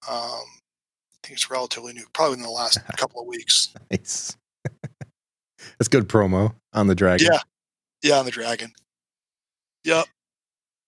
[0.08, 3.72] Um, I think it's relatively new, probably in the last couple of weeks.
[3.90, 4.36] Nice.
[5.78, 7.28] That's good promo on the Dragon.
[7.30, 7.40] Yeah,
[8.02, 8.72] yeah, on the Dragon.
[9.84, 10.06] Yep.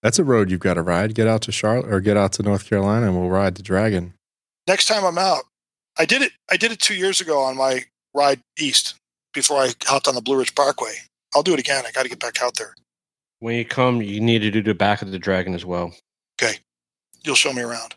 [0.03, 1.15] That's a road you've got to ride.
[1.15, 4.13] Get out to Charlotte or get out to North Carolina and we'll ride the Dragon.
[4.67, 5.45] Next time I'm out,
[5.99, 6.33] I did it.
[6.51, 8.97] I did it two years ago on my ride east
[9.35, 10.95] before I hopped on the Blue Ridge Parkway.
[11.35, 11.85] I'll do it again.
[11.87, 12.75] I got to get back out there.
[13.41, 15.93] When you come, you need to do the back of the dragon as well.
[16.41, 16.59] Okay,
[17.25, 17.95] you'll show me around.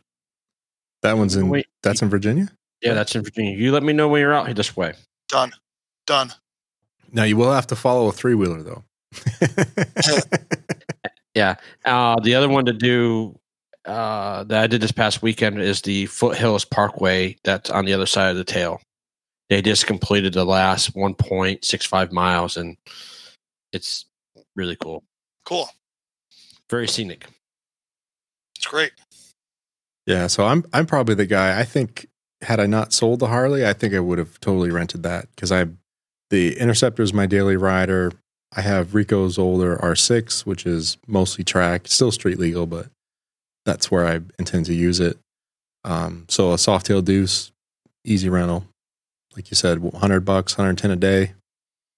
[1.03, 1.67] That one's in Wait.
[1.83, 2.49] that's in Virginia?
[2.81, 3.55] Yeah, that's in Virginia.
[3.55, 4.93] You let me know when you're out here this way.
[5.29, 5.53] Done.
[6.05, 6.33] Done.
[7.11, 8.83] Now you will have to follow a three wheeler though.
[11.37, 11.53] Yeah.
[11.85, 13.37] Uh, the other one to do
[13.85, 18.07] uh, that I did this past weekend is the Foothills Parkway that's on the other
[18.07, 18.81] side of the tail.
[19.49, 22.75] They just completed the last 1.65 miles, and
[23.71, 24.05] it's
[24.55, 25.03] really cool.
[25.45, 25.69] Cool.
[26.69, 27.25] Very scenic.
[28.57, 28.91] It's great.
[30.05, 31.59] yeah, so I'm I'm probably the guy.
[31.59, 32.07] I think
[32.41, 35.51] had I not sold the Harley, I think I would have totally rented that because
[35.51, 35.67] I
[36.29, 38.11] the Interceptor is my daily rider.
[38.55, 42.87] I have Rico's older R6, which is mostly track, still street legal, but
[43.65, 45.17] that's where I intend to use it.
[45.83, 47.51] Um, so a Softail Deuce,
[48.03, 48.65] easy rental,
[49.37, 51.33] like you said, 100 bucks, 110 a day.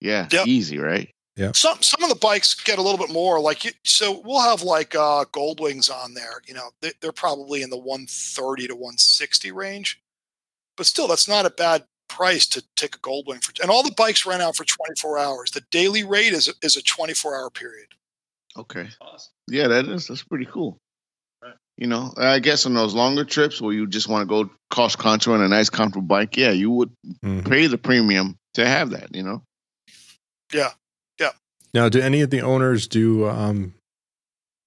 [0.01, 0.45] Yeah, Yep.
[0.47, 1.09] easy, right?
[1.35, 1.51] Yeah.
[1.55, 4.61] Some some of the bikes get a little bit more like you, so we'll have
[4.61, 6.41] like uh, Gold Wings on there.
[6.45, 10.01] You know, they, they're probably in the 130 to 160 range,
[10.75, 13.53] but still, that's not a bad price to take a Gold Wing for.
[13.61, 15.51] And all the bikes rent out for 24 hours.
[15.51, 17.87] The daily rate is is a 24 hour period.
[18.57, 18.89] Okay.
[18.99, 19.31] Awesome.
[19.47, 20.77] Yeah, that is that's pretty cool.
[21.79, 21.83] Right.
[21.83, 24.95] You know, I guess on those longer trips where you just want to go cross
[24.95, 26.91] country on a nice comfortable bike, yeah, you would
[27.23, 27.47] Mhm.
[27.49, 29.15] pay the premium to have that.
[29.15, 29.43] You know,
[30.53, 30.71] Yeah.
[31.19, 31.31] Yeah.
[31.73, 33.73] Now, do any of the owners do um,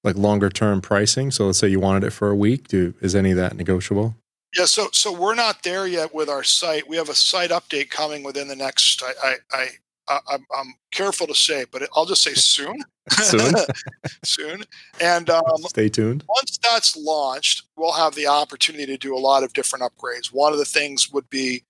[0.05, 1.31] like longer term pricing?
[1.31, 2.69] So let's say you wanted it for a week.
[2.69, 4.17] Do is any of that negotiable?
[4.57, 6.87] Yeah, so so we're not there yet with our site.
[6.89, 9.03] We have a site update coming within the next.
[9.03, 9.69] I I,
[10.09, 12.77] I I I'm, I'm careful to say, but I'll just say soon.
[13.11, 13.55] Soon.
[14.25, 14.63] soon.
[15.01, 16.25] And um, Stay tuned.
[16.29, 20.33] once that's launched, we'll have the opportunity to do a lot of different upgrades.
[20.33, 21.65] One of the things would be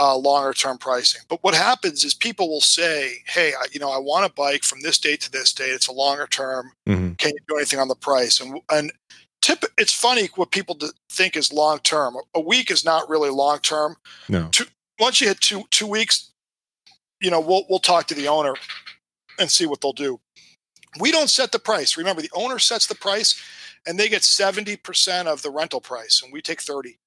[0.00, 1.22] uh, longer term pricing.
[1.28, 4.62] But what happens is people will say, "Hey, I, you know, I want a bike
[4.64, 5.70] from this date to this date.
[5.70, 6.72] It's a longer term.
[6.86, 8.92] hmm Can you do anything on the price?" And and
[9.42, 9.64] tip.
[9.76, 10.78] It's funny what people
[11.10, 12.16] think is long term.
[12.34, 13.96] A week is not really long term.
[14.28, 14.50] No.
[15.00, 16.30] Once you hit two two weeks,
[17.20, 18.54] you know we'll we'll talk to the owner
[19.38, 20.20] and see what they'll do.
[21.00, 21.96] We don't set the price.
[21.96, 23.40] Remember, the owner sets the price,
[23.86, 26.98] and they get seventy percent of the rental price, and we take thirty.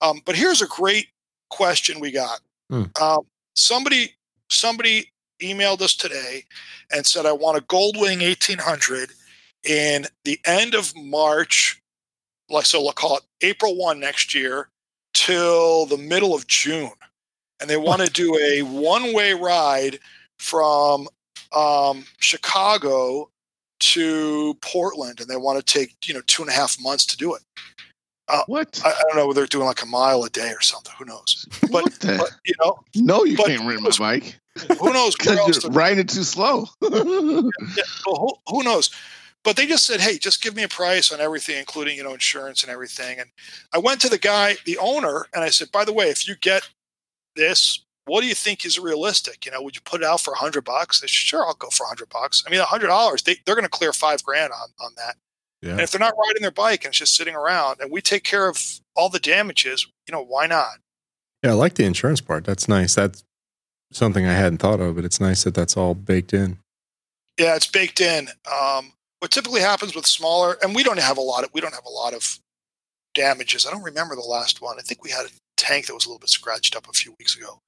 [0.00, 1.08] Um, but here's a great
[1.50, 2.40] question we got.
[2.70, 2.84] Hmm.
[3.00, 4.14] Um, somebody
[4.50, 6.44] somebody emailed us today
[6.92, 9.10] and said, "I want a Goldwing 1800
[9.64, 11.80] in the end of March,
[12.48, 14.68] like so, we'll call it April one next year
[15.14, 16.90] till the middle of June,
[17.62, 19.98] and they want to do a one-way ride
[20.38, 21.08] from
[21.56, 23.30] um, Chicago
[23.80, 27.16] to Portland, and they want to take you know two and a half months to
[27.16, 27.42] do it.
[28.46, 28.80] What?
[28.84, 30.92] I, I don't know whether they're doing like a mile a day or something.
[30.98, 31.46] Who knows?
[31.72, 34.38] But, but you know, no, you can't rent my bike
[34.78, 35.46] who knows where else?
[35.46, 36.66] because you're riding too slow.
[37.76, 38.90] Yeah, well, who, who knows?
[39.44, 42.12] But they just said, "Hey, just give me a price on everything, including you know
[42.12, 43.30] insurance and everything." And
[43.72, 46.36] I went to the guy, the owner, and I said, "By the way, if you
[46.36, 46.68] get
[47.36, 49.44] this, what do you think is realistic?
[49.46, 51.68] You know, would you put it out for a hundred bucks?" Said, "Sure, I'll go
[51.68, 54.22] for a hundred bucks." I mean, a hundred dollars, they, they're going to clear five
[54.22, 55.16] grand on on that.
[55.60, 55.72] Yeah.
[55.72, 58.24] And if they're not riding their bike and it's just sitting around, and we take
[58.24, 58.58] care of
[58.96, 60.78] all the damages, you know, why not?
[61.42, 61.50] Yeah.
[61.50, 62.44] I like the insurance part.
[62.44, 62.96] That's nice.
[62.96, 63.22] That's
[63.92, 66.58] something I hadn't thought of, but it's nice that that's all baked in.
[67.38, 68.28] Yeah, it's baked in.
[68.50, 71.74] Um, what typically happens with smaller, and we don't have a lot of we don't
[71.74, 72.40] have a lot of
[73.14, 73.66] damages.
[73.66, 74.76] I don't remember the last one.
[74.78, 75.30] I think we had a
[75.62, 77.60] tank that was a little bit scratched up a few weeks ago.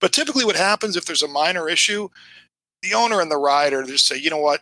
[0.00, 2.08] But typically, what happens if there's a minor issue,
[2.82, 4.60] the owner and the rider just say, you know what,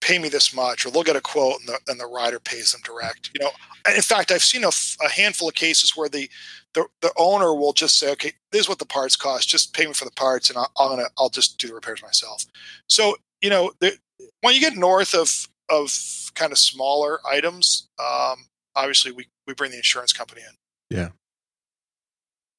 [0.00, 2.72] pay me this much, or they'll get a quote, and the and the rider pays
[2.72, 3.30] them direct.
[3.34, 3.50] You know,
[3.94, 6.28] in fact, I've seen a, f- a handful of cases where the,
[6.74, 9.48] the the owner will just say, okay, this is what the parts cost.
[9.48, 12.02] Just pay me for the parts, and I'll, I'm gonna I'll just do the repairs
[12.02, 12.44] myself.
[12.88, 13.98] So you know, the,
[14.42, 15.90] when you get north of of
[16.34, 20.96] kind of smaller items, um, obviously we we bring the insurance company in.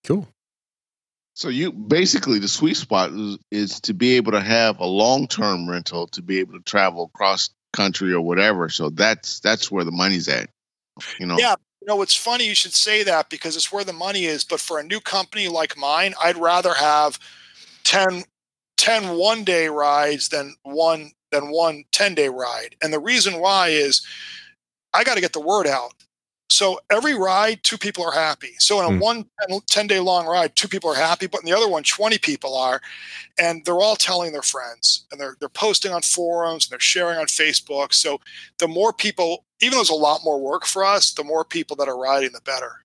[0.08, 0.28] Cool.
[1.34, 5.28] So you basically the sweet spot is, is to be able to have a long
[5.28, 8.70] term rental to be able to travel across country or whatever.
[8.70, 10.50] So that's that's where the money's at.
[11.20, 11.38] You know.
[11.38, 11.56] Yeah.
[11.82, 14.43] You know, it's funny you should say that because it's where the money is.
[14.43, 17.20] But for a new company like mine, I'd rather have
[17.84, 18.24] 10,
[18.78, 22.76] 10 one day rides than one than one 10 day ride.
[22.82, 24.06] And the reason why is
[24.93, 25.93] I got to get the word out.
[26.58, 28.56] So every ride, two people are happy.
[28.58, 29.00] So in a Hmm.
[29.00, 29.26] one
[29.67, 32.58] 10 day long ride, two people are happy, but in the other one, 20 people
[32.58, 32.82] are.
[33.38, 37.20] And they're all telling their friends and they're, they're posting on forums and they're sharing
[37.20, 37.93] on Facebook.
[37.93, 38.20] So
[38.58, 41.76] the more people, even though there's a lot more work for us, the more people
[41.76, 42.82] that are riding, the better.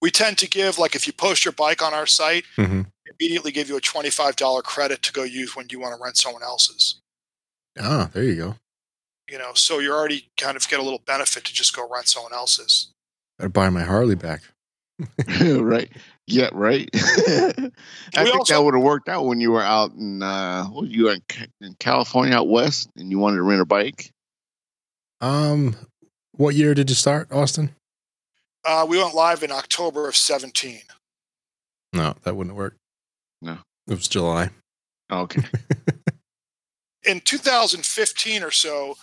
[0.00, 2.82] We tend to give, like, if you post your bike on our site, hmm
[3.20, 6.42] immediately give you a $25 credit to go use when you want to rent someone
[6.42, 7.00] else's.
[7.78, 8.56] Ah, there you go.
[9.28, 12.08] You know, so you're already kind of get a little benefit to just go rent
[12.08, 12.88] someone else's.
[13.38, 14.42] Better buy my Harley back.
[15.40, 15.90] right.
[16.26, 16.48] Yeah.
[16.52, 16.88] Right.
[16.94, 17.70] I We
[18.24, 21.04] think also- that would have worked out when you were out in uh, what, you
[21.04, 21.22] were in,
[21.60, 24.10] in California out west and you wanted to rent a bike.
[25.20, 25.76] Um,
[26.32, 27.74] what year did you start, Austin?
[28.64, 30.80] Uh, we went live in October of 17.
[31.92, 32.76] No, that wouldn't work.
[33.40, 33.58] No.
[33.86, 34.50] It was July.
[35.10, 35.42] Okay.
[37.04, 38.96] in 2015 or so, it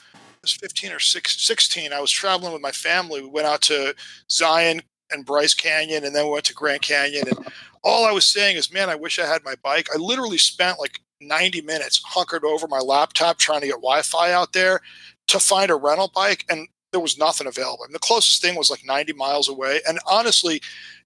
[0.45, 3.21] was 15 or six, 16, I was traveling with my family.
[3.21, 3.95] We went out to
[4.29, 4.81] Zion
[5.12, 7.25] and Bryce Canyon, and then we went to Grand Canyon.
[7.27, 7.47] And
[7.84, 9.88] all I was saying is, man, I wish I had my bike.
[9.93, 14.31] I literally spent like 90 minutes hunkered over my laptop trying to get Wi Fi
[14.31, 14.81] out there
[15.27, 16.45] to find a rental bike.
[16.47, 17.84] And there was nothing available.
[17.84, 19.81] And the closest thing was like 90 miles away.
[19.88, 20.62] And honestly,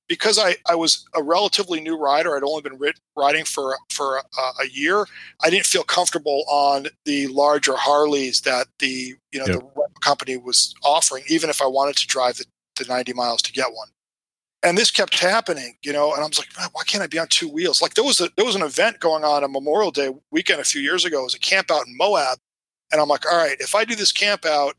[0.09, 4.17] because I, I was a relatively new rider, I'd only been rid- riding for for
[4.17, 4.21] a,
[4.63, 5.05] a year.
[5.41, 9.73] I didn't feel comfortable on the larger Harleys that the you know Yep.
[9.75, 12.45] the company was offering, even if I wanted to drive the,
[12.77, 13.87] the 90 miles to get one.
[14.61, 17.17] And this kept happening, you know, and I was like, "Man, why can't I be
[17.19, 17.81] on two wheels?
[17.81, 20.65] Like there was a there was an event going on on Memorial Day weekend a
[20.65, 21.21] few years ago.
[21.21, 22.39] It was a camp out in Moab,
[22.91, 24.75] and I'm like, all right, if I do this camp out,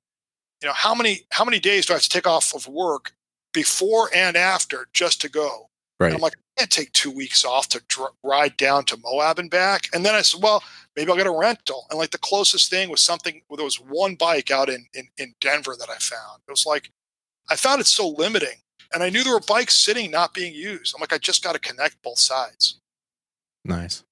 [0.61, 3.13] you know, how many how many days do I have to take off of work
[3.53, 5.69] before and after just to go?
[5.99, 6.09] Right.
[6.09, 9.39] And I'm like, I can't take two weeks off to dr- ride down to Moab
[9.39, 9.89] and back.
[9.93, 10.63] And then I said, well,
[10.97, 11.87] maybe I'll get a rental.
[11.91, 15.09] And like the closest thing was something where there was one bike out in, in,
[15.19, 16.41] in Denver that I found.
[16.49, 16.91] It was like,
[17.51, 18.57] I found it so limiting.
[18.93, 20.95] And I knew there were bikes sitting, not being used.
[20.95, 22.79] I'm like, I just got to connect both sides.
[23.65, 24.03] Nice.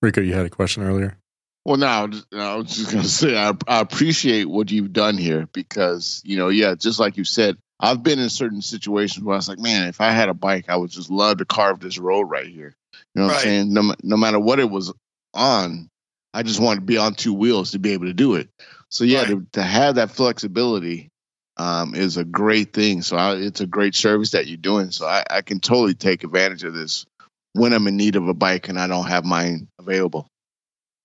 [0.00, 1.16] Rico, you had a question earlier.
[1.64, 6.20] Well, now I was just gonna say I, I appreciate what you've done here because
[6.24, 9.48] you know, yeah, just like you said, I've been in certain situations where I was
[9.48, 12.22] like, man, if I had a bike, I would just love to carve this road
[12.22, 12.74] right here.
[13.14, 13.38] You know what Right.
[13.38, 13.72] I'm saying?
[13.72, 14.92] No, no matter what it was
[15.34, 15.88] on,
[16.32, 18.48] I just wanted to be on two wheels to be able to do it.
[18.88, 19.28] So yeah, Right.
[19.28, 21.10] to, to have that flexibility
[21.56, 23.02] um, is a great thing.
[23.02, 24.90] So I, it's a great service that you're doing.
[24.90, 27.06] So I, I can totally take advantage of this
[27.52, 30.26] when I'm in need of a bike and I don't have mine available.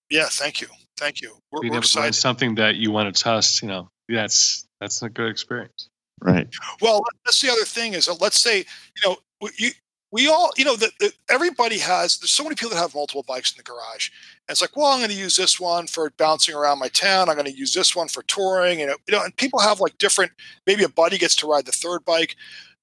[0.09, 0.67] Yeah, thank you,
[0.97, 1.35] thank you.
[1.51, 2.13] We're, we're find excited.
[2.15, 5.87] something that you want to test, you know, that's that's a good experience.
[6.21, 6.47] Right.
[6.81, 9.17] Well, that's the other thing is, let's say, you know,
[9.57, 9.71] you,
[10.11, 12.17] we all, you know, that that everybody has.
[12.17, 14.09] There's so many people that have multiple bikes in the garage,
[14.47, 17.29] and it's like, well, I'm going to use this one for bouncing around my town.
[17.29, 19.97] I'm going to use this one for touring, and you know, and people have like
[19.97, 20.31] different.
[20.65, 22.35] Maybe a buddy gets to ride the third bike,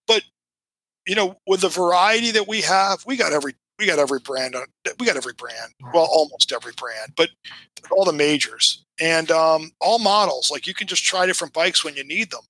[0.06, 0.22] but
[1.06, 4.54] you know, with the variety that we have, we got every we got every brand
[4.54, 4.66] on.
[4.98, 5.72] We got every brand.
[5.92, 7.30] Well, almost every brand, but
[7.90, 10.50] all the majors and um, all models.
[10.50, 12.40] Like you can just try different bikes when you need them.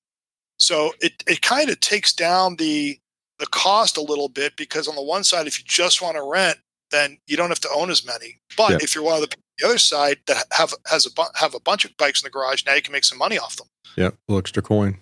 [0.59, 2.98] So it it kind of takes down the
[3.38, 6.22] the cost a little bit because on the one side, if you just want to
[6.22, 6.59] rent,
[6.90, 8.38] then you don't have to own as many.
[8.57, 8.78] But Yeah.
[8.80, 11.32] if you're one of the, people on the other side that have has a bu-
[11.34, 13.57] have a bunch of bikes in the garage, now you can make some money off
[13.57, 13.66] them.
[13.96, 14.98] Yeah, little extra coin.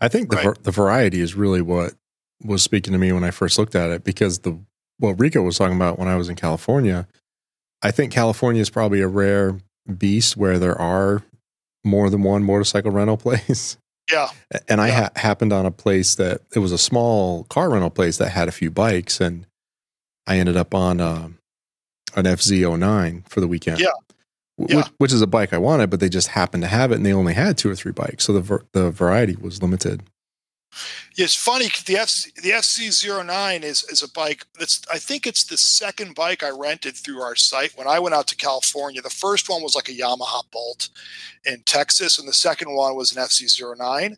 [0.00, 0.62] I think the Right.
[0.62, 1.94] the variety is really what
[2.44, 4.58] was speaking to me when I first looked at it because the
[4.98, 7.08] what Rico was talking about when I was in California.
[7.82, 9.58] I think California is probably a rare
[9.98, 11.24] beast where there are
[11.84, 13.76] more than one motorcycle rental place.
[14.10, 14.28] Yeah,
[14.68, 15.00] And I Yeah.
[15.02, 18.48] ha- happened on a place that it was a small car rental place that had
[18.48, 19.46] a few bikes, and
[20.26, 21.28] I ended up on uh,
[22.16, 23.80] an FZ09 for the weekend.
[23.80, 23.86] Yeah.
[24.58, 24.76] Yeah.
[24.76, 27.06] Which, which is a bike I wanted, but they just happened to have it, and
[27.06, 30.02] they only had two or three bikes, so the ver- the variety was limited.
[31.16, 35.56] It's funny The FZ, the FZ09 is is a bike that's I think it's the
[35.58, 39.02] second bike I rented through our site when I went out to California.
[39.02, 40.88] The first one was like a Yamaha Bolt
[41.44, 44.16] in Texas, and the second one was an FZ09,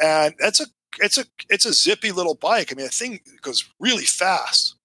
[0.00, 0.66] and that's a
[1.00, 2.72] it's a it's a zippy little bike.
[2.72, 4.76] I mean, the thing goes really fast.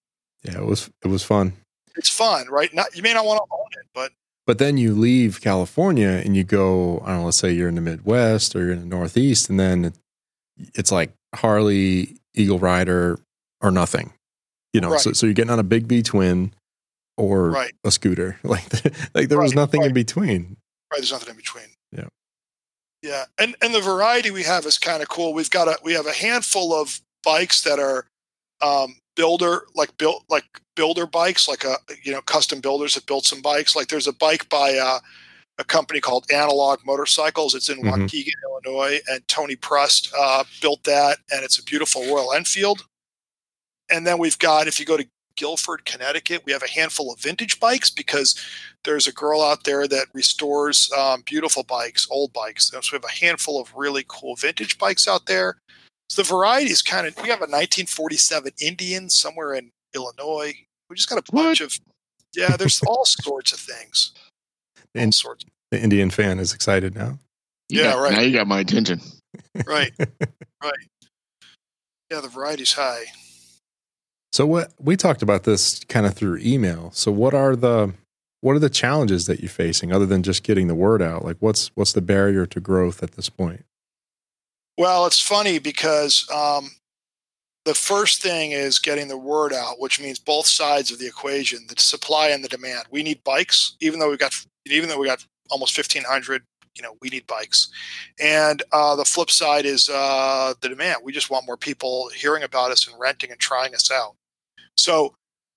[0.44, 1.54] Yeah, it was it was fun.
[1.96, 2.74] It's fun, right?
[2.74, 4.12] Not you may not want to own it, but
[4.46, 7.76] But then you leave California and you go, I don't know, let's say you're in
[7.76, 9.94] the Midwest or you're in the Northeast, and then it,
[10.76, 13.20] it's like Harley, Eagle Rider,
[13.62, 14.14] or nothing.
[14.74, 15.16] You know, so, Right.
[15.18, 16.54] so you're getting on a big V twin
[17.18, 17.74] or Right.
[17.84, 18.40] a scooter.
[18.44, 18.64] Like,
[19.14, 20.58] like there was Right, nothing in between.
[20.92, 21.66] right, there's nothing in between.
[21.92, 22.08] Yeah.
[23.02, 25.34] Yeah, and and the variety we have is kind of cool.
[25.34, 28.06] We've got a we have a handful of bikes that are
[28.62, 30.46] um, builder like built like
[30.76, 33.76] builder bikes, like a you know custom builders that built some bikes.
[33.76, 35.00] Like there's a bike by uh,
[35.58, 37.54] a company called Analog Motorcycles.
[37.54, 38.08] It's in Mhm.
[38.08, 42.86] Waukegan, Illinois, and Tony Prust uh, built that, and it's a beautiful Royal Enfield.
[43.90, 47.20] And then we've got if you go to Guilford, Connecticut, we have a handful of
[47.20, 48.40] vintage bikes because
[48.84, 52.70] there's a girl out there that restores um, beautiful bikes, old bikes.
[52.70, 55.58] So we have a handful of really cool vintage bikes out there.
[56.10, 57.16] So the variety is kind of.
[57.18, 60.54] We have a 1947 Indian somewhere in Illinois.
[60.90, 61.78] We just got a bunch of.
[62.34, 64.12] Yeah, there's all sorts of things.
[64.96, 65.46] All And sorts.
[65.72, 67.20] the Indian fan is excited now.
[67.70, 68.12] You Yeah, got- right.
[68.14, 69.02] Now you got my attention.
[69.66, 69.92] Right.
[70.62, 70.74] right.
[72.10, 73.06] Yeah, the variety's high.
[74.34, 76.92] So what we talked about this kind of through email.
[76.94, 77.94] So what are the
[78.42, 81.24] what are the challenges that you're facing other than just getting the word out?
[81.24, 83.64] Like what's what's the barrier to growth at this point?
[84.78, 86.72] Well, it's funny because um,
[87.66, 91.60] the first thing is getting the word out, which means both sides of the equation,
[91.68, 92.84] the supply and the demand.
[92.90, 94.34] We need bikes, even though we've got
[94.66, 96.44] even though we got almost fifteen hundred.
[96.76, 97.70] You know, we need bikes,
[98.18, 101.02] and uh, the flip side is uh, the demand.
[101.04, 104.16] We just want more people hearing about us and renting and trying us out.
[104.78, 105.14] So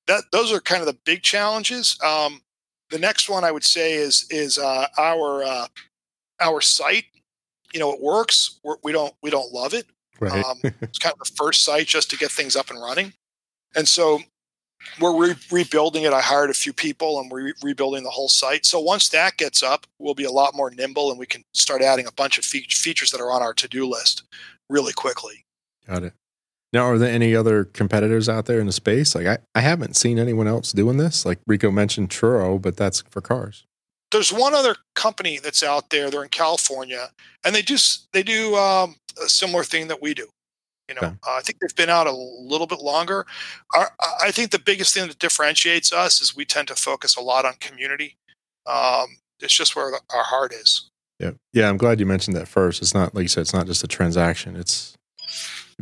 [0.09, 1.97] that those are kind of the big challenges.
[2.03, 2.43] Um,
[2.91, 5.67] the next one I would say is is uh, our uh,
[6.41, 7.05] our site.
[7.73, 8.61] You know, it works.
[8.63, 9.87] We're, we don't we don't love it.
[10.21, 10.45] Right.
[10.45, 13.13] Um, it's kind of the first site just to get things up and running.
[13.75, 14.21] And so
[15.01, 16.13] we're re- rebuilding it.
[16.13, 18.65] I hired a few people and we're re- rebuilding the whole site.
[18.67, 21.83] So once that gets up, we'll be a lot more nimble and we can start
[21.83, 24.23] adding a bunch of fe- features that are on our to do list
[24.69, 25.45] really quickly.
[25.87, 26.13] Got it.
[26.73, 29.15] Now, are there any other competitors out there in the space?
[29.15, 31.25] Like, I, I haven't seen anyone else doing this.
[31.25, 33.65] Like Rico mentioned Turo, but that's for cars.
[34.11, 36.11] There's one other company that's out there.
[36.11, 37.11] They're in California,
[37.45, 37.77] and they do
[38.13, 40.29] they do um, a similar thing that we do.
[40.89, 41.17] You know, Okay.
[41.27, 43.25] uh, I think they've been out a little bit longer.
[43.75, 43.91] Our,
[44.23, 47.45] I think the biggest thing that differentiates us is we tend to focus a lot
[47.47, 48.17] on community.
[48.67, 50.91] Um, it's just where our heart is.
[51.19, 51.33] Yeah.
[51.53, 51.69] Yeah.
[51.69, 52.83] I'm glad you mentioned that first.
[52.83, 54.95] It's not, like you said, it's not just a transaction, it's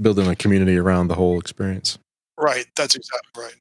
[0.00, 1.98] building a community around the whole experience.
[2.38, 2.66] Right.
[2.76, 3.55] That's exactly right.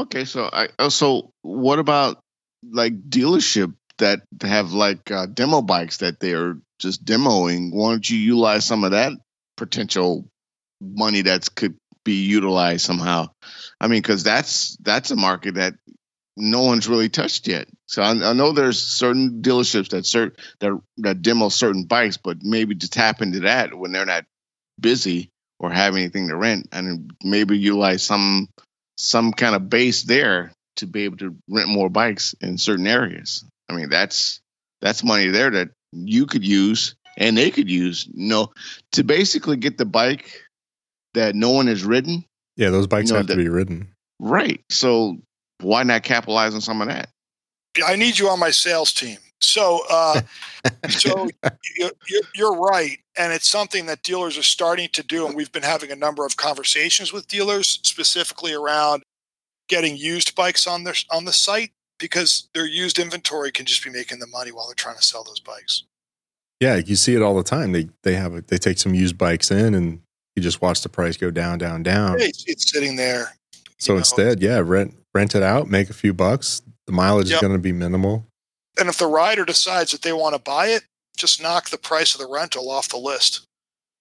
[0.00, 2.20] Okay, so I uh, so what about
[2.72, 7.70] like dealership that have like uh, demo bikes that they're just demoing?
[7.70, 9.12] Why don't you utilize some of that
[9.58, 10.24] potential
[10.80, 13.28] money that could be utilized somehow?
[13.80, 15.74] I mean, because that's that's a market that
[16.36, 17.68] no one's really touched yet.
[17.86, 22.38] So I, I know there's certain dealerships that cert that that demo certain bikes, but
[22.42, 24.24] maybe to tap into that when they're not
[24.78, 28.48] busy or have anything to rent, and maybe utilize some
[28.96, 33.44] some kind of base there to be able to rent more bikes in certain areas.
[33.68, 34.40] I mean, that's
[34.80, 38.52] that's money there that you could use and they could use, you know,
[38.92, 40.42] to basically get the bike
[41.14, 42.24] that no one has ridden.
[42.56, 43.88] Yeah, those bikes You know, have to be ridden.
[44.18, 44.60] Right.
[44.70, 45.16] So
[45.60, 47.08] why not capitalize on some of that?
[47.86, 49.18] I need you on my sales team.
[49.40, 50.20] So, uh,
[50.88, 51.28] so
[51.78, 55.50] you- you're, you're right, and it's something that dealers are starting to do, and we've
[55.52, 59.02] been having a number of conversations with dealers specifically around
[59.68, 63.88] getting used bikes on their on the site because their used inventory can just be
[63.90, 65.84] making the money while they're trying to sell those bikes.
[66.60, 67.72] Yeah, you see it all the time.
[67.72, 70.00] They they have a, they take some used bikes in and
[70.40, 72.20] you just watch the price go down, down, down.
[72.20, 73.32] It's, it's sitting there.
[73.78, 73.98] So you know.
[73.98, 76.62] instead, yeah, rent rent it out, make a few bucks.
[76.86, 77.36] The mileage Yep.
[77.36, 78.26] is going to be minimal.
[78.78, 80.82] and if the rider decides that they want to buy it,
[81.16, 83.42] just knock the price of the rental off the list.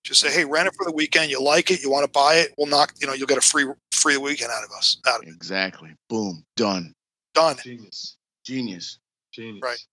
[0.05, 1.29] Just say, "Hey, rent it for the weekend.
[1.29, 1.81] You like it?
[1.83, 2.53] You want to buy it?
[2.57, 2.93] We'll knock.
[3.01, 4.97] You know, you'll get a free free weekend out of us.
[5.07, 5.33] Out of it.
[5.35, 5.93] Exactly.
[6.07, 6.43] Boom.
[6.55, 6.93] Done.
[7.33, 7.57] Done.
[7.63, 8.15] Genius.
[8.45, 8.97] Genius.
[9.33, 9.61] Genius.
[9.61, 9.85] Right.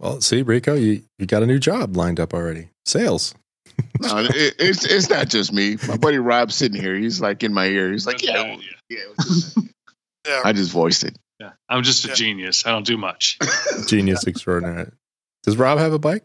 [0.00, 2.68] Well, see, Rico, you you got a new job lined up already.
[2.86, 3.34] Sales.
[4.00, 5.76] No, it, it's it's not just me.
[5.88, 6.94] My buddy Rob's sitting here.
[6.96, 7.90] He's like in my ear.
[7.92, 8.46] He's like, That's yeah, a
[8.90, 8.98] yeah.
[8.98, 9.58] it was just-
[10.26, 10.40] Yeah.
[10.44, 11.16] I just voiced it.
[11.40, 11.52] Yeah.
[11.68, 12.14] I'm just a Yeah.
[12.14, 12.66] genius.
[12.66, 13.38] I don't do much.
[13.86, 14.90] Genius extraordinary.
[15.42, 16.24] Does Rob have a bike?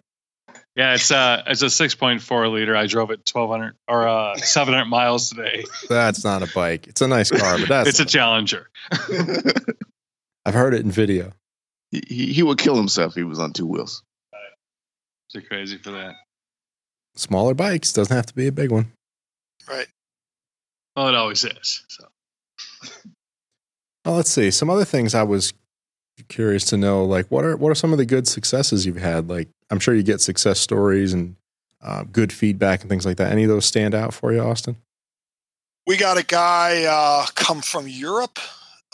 [0.75, 2.75] Yeah, it's uh it's a 6.4 liter.
[2.75, 5.65] I drove it 1200 or uh 700 miles today.
[5.89, 6.87] That's not a bike.
[6.87, 8.69] It's a nice car, but that's it's a Challenger.
[10.45, 11.31] I've heard it in video.
[11.91, 14.03] he, he he would kill himself if he was on two wheels.
[15.33, 16.13] Too crazy for that.
[17.15, 18.91] Smaller bikes doesn't have to be a big one.
[19.67, 19.87] Right.
[20.95, 21.83] Well, it always is.
[21.87, 22.05] So
[24.05, 24.51] Well, let's see.
[24.51, 25.53] Some other things I was
[26.27, 29.29] curious to know, like what are what are some of the good successes you've had?
[29.29, 31.35] Like I'm sure you get success stories and
[31.81, 33.31] uh, good feedback and things like that.
[33.31, 34.77] Any of those stand out for you, Austin?
[35.87, 38.39] We got a guy uh, come from Europe,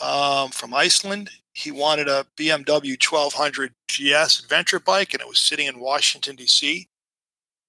[0.02, 1.30] um, from Iceland.
[1.54, 6.88] He wanted a BMW 1200 GS adventure bike, and it was sitting in Washington D.C.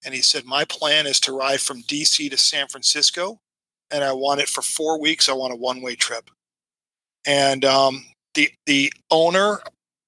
[0.07, 2.28] And he said, "My plan is to ride from D.C.
[2.30, 3.40] to San Francisco,
[3.90, 5.28] and I want it for four weeks.
[5.28, 6.30] I want a one-way trip."
[7.26, 9.61] And um, the the owner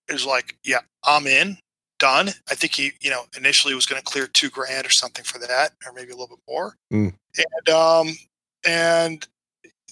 [0.09, 1.59] is like, "Yeah, I'm in,
[1.99, 5.24] done." I think he, you know, initially was going to clear two grand or something
[5.24, 6.76] for that, or maybe a little bit more.
[6.92, 7.12] Mm.
[7.36, 8.16] And um,
[8.64, 9.26] and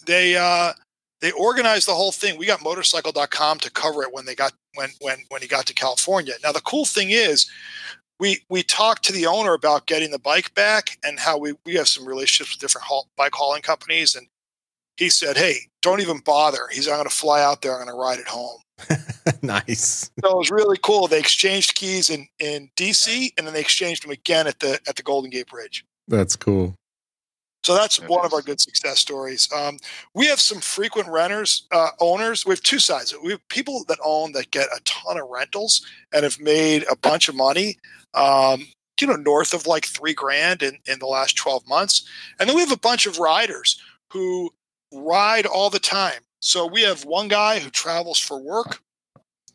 [0.07, 0.72] they uh,
[1.20, 2.38] they organized the whole thing.
[2.38, 5.74] We got motorcycle.com to cover it when they got when when when he got to
[5.74, 6.34] California.
[6.42, 7.50] Now the cool thing is
[8.19, 11.75] we we talked to the owner about getting the bike back and how we we
[11.75, 14.27] have some relationships with different haul, bike hauling companies and
[14.97, 16.69] he said, "Hey, don't even bother.
[16.73, 17.73] He's I'm going to fly out there.
[17.73, 18.61] I'm going to ride it home."
[19.43, 20.11] nice.
[20.23, 21.07] So it was really cool.
[21.07, 24.97] They exchanged keys in in DC and then they exchanged them again at the at
[24.97, 25.85] the Golden Gate Bridge.
[26.09, 26.75] That's cool.
[27.67, 29.49] So that's That one of our good success stories.
[29.53, 29.79] Um,
[30.14, 32.47] we have some frequent renters, uh, owners.
[32.47, 33.12] We have two sides.
[33.21, 36.97] We have people that own that get a ton of rentals and have made a
[36.97, 37.77] bunch of money.
[38.17, 38.67] Um,
[39.01, 42.09] you know, north of like three grand in, in the last 12 months.
[42.41, 43.79] And then we have a bunch of riders
[44.11, 44.51] who
[44.93, 46.23] ride all the time.
[46.41, 48.81] So we have one guy who travels for work.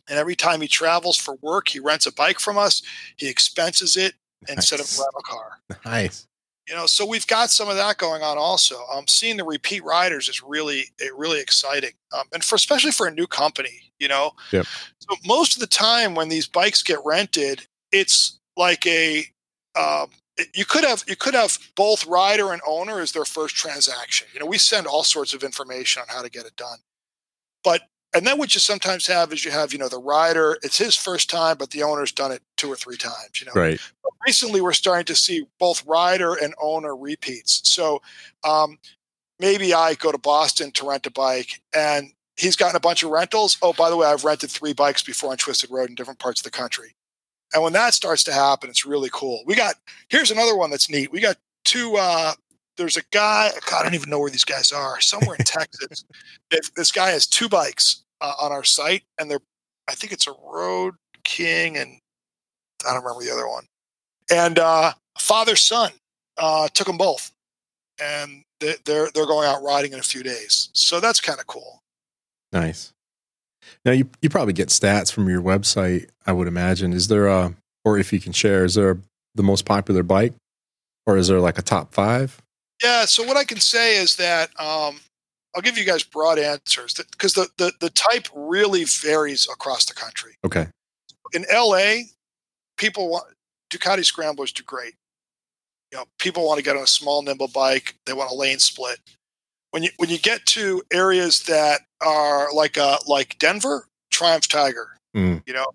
[0.07, 2.84] And every time he travels for work, he rents a bike from us.
[3.18, 4.14] He expenses it
[4.49, 4.99] instead of Nice.
[4.99, 6.28] rental car Nice.
[6.68, 9.84] you know so we've got some of that going on also um, seeing the repeat
[9.84, 10.86] riders is really
[11.16, 14.66] really exciting um, and for especially for a new company you know Yep.
[14.97, 19.25] so most of the time when these bikes get rented it's like a
[19.79, 20.09] um,
[20.53, 24.39] you could have you could have both rider and owner as their first transaction you
[24.39, 26.79] know we send all sorts of information on how to get it done
[27.63, 27.83] but
[28.13, 30.95] and then what you sometimes have is you have you know the rider it's his
[30.95, 33.79] first time but the owner's done it two or three times you know Right.
[34.25, 37.61] recently we're starting to see both rider and owner repeats.
[37.69, 38.01] So
[38.43, 38.77] um,
[39.39, 43.09] maybe I go to Boston to rent a bike and he's gotten a bunch of
[43.09, 43.57] rentals.
[43.61, 46.39] Oh, by the way, I've rented three bikes before on Twisted Road in different parts
[46.39, 46.95] of the country.
[47.53, 49.41] And when that starts to happen, it's really cool.
[49.45, 49.75] We got
[50.09, 51.11] here's another one that's neat.
[51.11, 52.33] We got two uh
[52.77, 56.05] there's a guy, God, I don't even know where these guys are, somewhere in Texas.
[56.49, 59.41] If this guy has two bikes uh, on our site, and they're,
[59.89, 61.99] I think it's a Road King, and
[62.87, 63.65] I don't remember the other one
[64.31, 65.91] and uh, father son
[66.37, 67.31] uh, took them both,
[68.01, 70.69] and they- they're they're going out riding in a few days.
[70.73, 71.81] So that's kind of cool.
[72.53, 72.93] Nice.
[73.86, 76.93] Now you you probably get stats from your website, I would imagine.
[76.93, 78.99] Is there a or if you can share, is there
[79.36, 80.34] the most popular bike?
[81.07, 82.39] Or is there like a top five?
[82.84, 83.05] Yeah.
[83.05, 84.99] So what I can say is that um,
[85.55, 89.93] I'll give you guys broad answers because the, the the type really varies across the
[89.93, 90.34] country.
[90.45, 90.68] Okay.
[91.34, 92.03] In LA,
[92.78, 93.26] people want
[93.72, 94.93] Ducati scramblers do great.
[95.91, 97.95] You know, people want to get on a small, nimble bike.
[98.05, 98.99] They want a lane split.
[99.72, 104.89] When you when you get to areas that are like uh like Denver, Triumph Tiger,
[105.15, 105.43] Mm.
[105.45, 105.65] you know,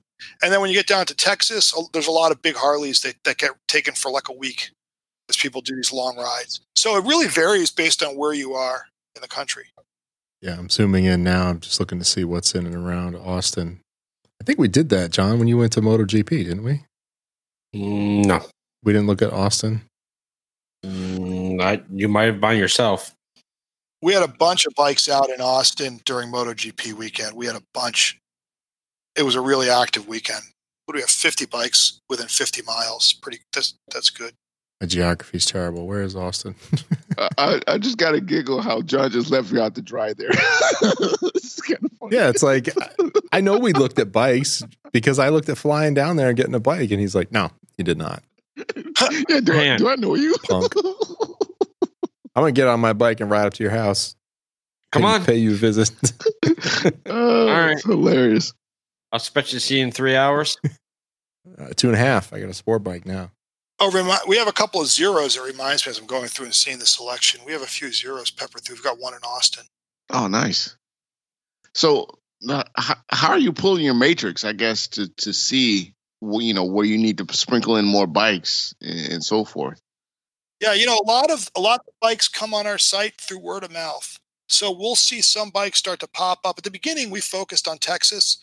[0.42, 3.16] and then when you get down to Texas, there's a lot of big Harleys that
[3.24, 4.70] that get taken for like a week
[5.28, 6.60] as people do these long rides.
[6.76, 9.64] So it really varies based on where you are in the country.
[10.42, 11.48] Yeah, I'm zooming in now.
[11.48, 13.80] I'm just looking to see what's in and around Austin.
[14.40, 16.84] I think we did that, John, when you went to MotoGP, didn't we?
[17.74, 18.46] Mm, No,
[18.84, 19.82] We didn't look at Austin.
[20.84, 23.12] Mm, I, you might have by yourself.
[24.02, 27.34] We had a bunch of bikes out in Austin during MotoGP weekend.
[27.36, 28.18] We had a bunch.
[29.16, 30.42] It was a really active weekend.
[30.84, 31.10] What do we have?
[31.10, 33.12] 50 bikes within 50 miles.
[33.14, 33.38] Pretty.
[33.52, 34.34] That's that's good.
[34.80, 35.86] My geography's terrible.
[35.86, 36.54] Where is Austin?
[37.18, 40.12] I, I, I just got to giggle how John just left me out to dry
[40.12, 40.28] there.
[40.30, 42.14] it's kind of funny.
[42.16, 42.90] yeah, it's like I-
[43.32, 46.54] I know we looked at bikes because I looked at flying down there and getting
[46.54, 48.22] a bike, and he's like, "No, you did not."
[49.28, 50.34] yeah, do, I, do I know you?
[50.48, 50.72] Punk.
[52.36, 54.14] I'm gonna get on my bike and ride up to your house.
[54.92, 55.24] Come on.
[55.24, 55.90] pay you a visit.
[57.06, 57.72] oh, right.
[57.72, 58.52] It's hilarious.
[59.10, 60.58] I'll expect you to see you in three hours.
[61.58, 62.32] uh, two and a half.
[62.34, 63.30] I got a sport bike now.
[63.78, 66.46] Oh, remi- we have a couple of zeros that reminds me as I'm going through
[66.46, 67.40] and seeing the selection.
[67.44, 68.76] We have a few zeros peppered through.
[68.76, 69.64] We've got one in Austin.
[70.10, 70.76] Oh, nice.
[71.74, 72.06] So,
[72.48, 74.44] uh, how, how are you pulling your matrix?
[74.44, 78.06] I guess to to see wh- you know where you need to sprinkle in more
[78.06, 79.80] bikes and, and so forth.
[80.60, 83.40] Yeah, you know, a lot of a lot of bikes come on our site through
[83.40, 84.18] word of mouth.
[84.48, 86.56] So we'll see some bikes start to pop up.
[86.58, 88.38] At the beginning, we focused on Texas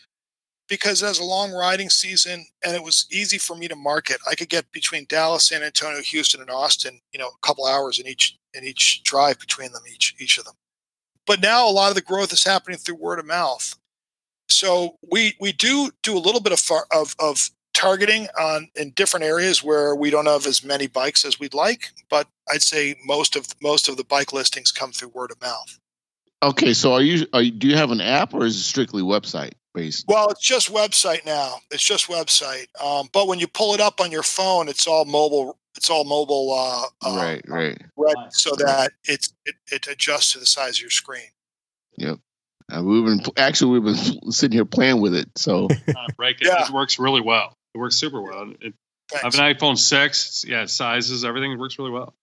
[0.68, 4.18] because it has a long riding season and it was easy for me to market.
[4.30, 7.98] I could get between Dallas, San Antonio, Houston, and Austin, you know, a couple hours
[7.98, 10.54] in each in each drive between them, each each of them.
[11.26, 13.76] But now a lot of the growth is happening through word of mouth.
[14.48, 18.90] So we we do do a little bit of far, of of targeting on in
[18.90, 22.96] different areas where we don't have as many bikes as we'd like, but I'd say
[23.04, 25.78] most of most of the bike listings come through word of mouth.
[26.42, 29.02] Okay, so are you, are you do you have an app or is it strictly
[29.02, 30.06] website based?
[30.08, 31.56] Well, it's just website now.
[31.70, 32.66] It's just website.
[32.82, 35.58] Um, but when you pull it up on your phone, it's all mobile.
[35.76, 36.52] It's all mobile.
[36.52, 37.82] Uh, uh, right, right.
[37.96, 41.28] ready so that it's it, it adjusts to the size of your screen.
[42.72, 45.28] Uh, we've been actually we've been sitting here playing with it.
[45.36, 46.46] So Uh, break it.
[46.46, 46.64] Yeah.
[46.64, 47.56] It works really well.
[47.74, 48.52] It works super well.
[48.60, 48.74] It,
[49.14, 50.44] I have an iPhone six.
[50.46, 52.14] Yeah, sizes, everything works really well.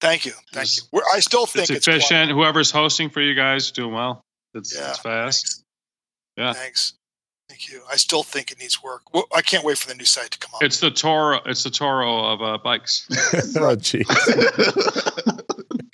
[0.00, 0.32] Thank you.
[0.52, 0.82] Thank It's- you.
[0.92, 2.30] We're, I still think It's it's, efficient.
[2.30, 4.22] Whoever's hosting for you guys doing well.
[4.54, 4.90] It's, Yeah.
[4.90, 5.44] it's fast.
[5.46, 5.64] Thanks.
[6.36, 6.52] Yeah.
[6.52, 6.94] Thanks.
[7.48, 7.82] Thank you.
[7.90, 9.02] I still think it needs work.
[9.12, 10.62] Well, I can't wait for the new site to come up.
[10.62, 11.40] It's the Turo.
[11.46, 13.06] It's the Turo of uh, bikes.
[13.10, 14.06] oh, jeez.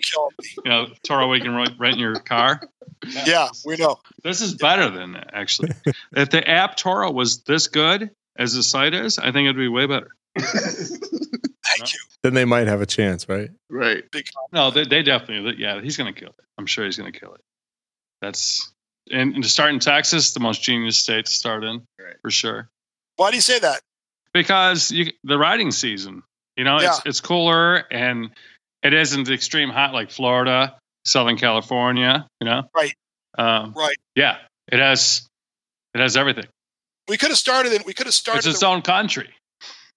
[0.02, 0.48] Killing me.
[0.64, 2.60] You know, Turo we can rent rent in your car.
[3.26, 3.98] Yeah, we know.
[4.22, 5.70] This is better than that, actually.
[6.14, 9.68] if the app Turo was this good as the site is, I think it'd be
[9.68, 10.08] way better.
[10.38, 11.98] Thank you.
[12.22, 13.50] Then they might have a chance, right?
[13.70, 14.04] right.
[14.52, 15.56] No, they, they definitely.
[15.58, 16.44] Yeah, he's going to kill it.
[16.58, 17.40] I'm sure he's going to kill it.
[18.22, 18.72] That's
[19.10, 22.16] and, and to start in Texas, the most genius state to start in, Right.
[22.22, 22.68] for sure.
[23.16, 23.80] Why do you say that?
[24.32, 26.22] Because you, the riding season,
[26.56, 28.30] you know, it's it's cooler and
[28.82, 32.26] it isn't extreme hot like Florida, Southern California.
[32.40, 32.94] You know, Right.
[33.38, 33.96] Um, Right.
[34.14, 35.26] yeah, it has
[35.94, 36.44] it has everything.
[37.08, 37.84] We could have started it.
[37.86, 38.38] We could have started.
[38.40, 39.30] It's its the- own country.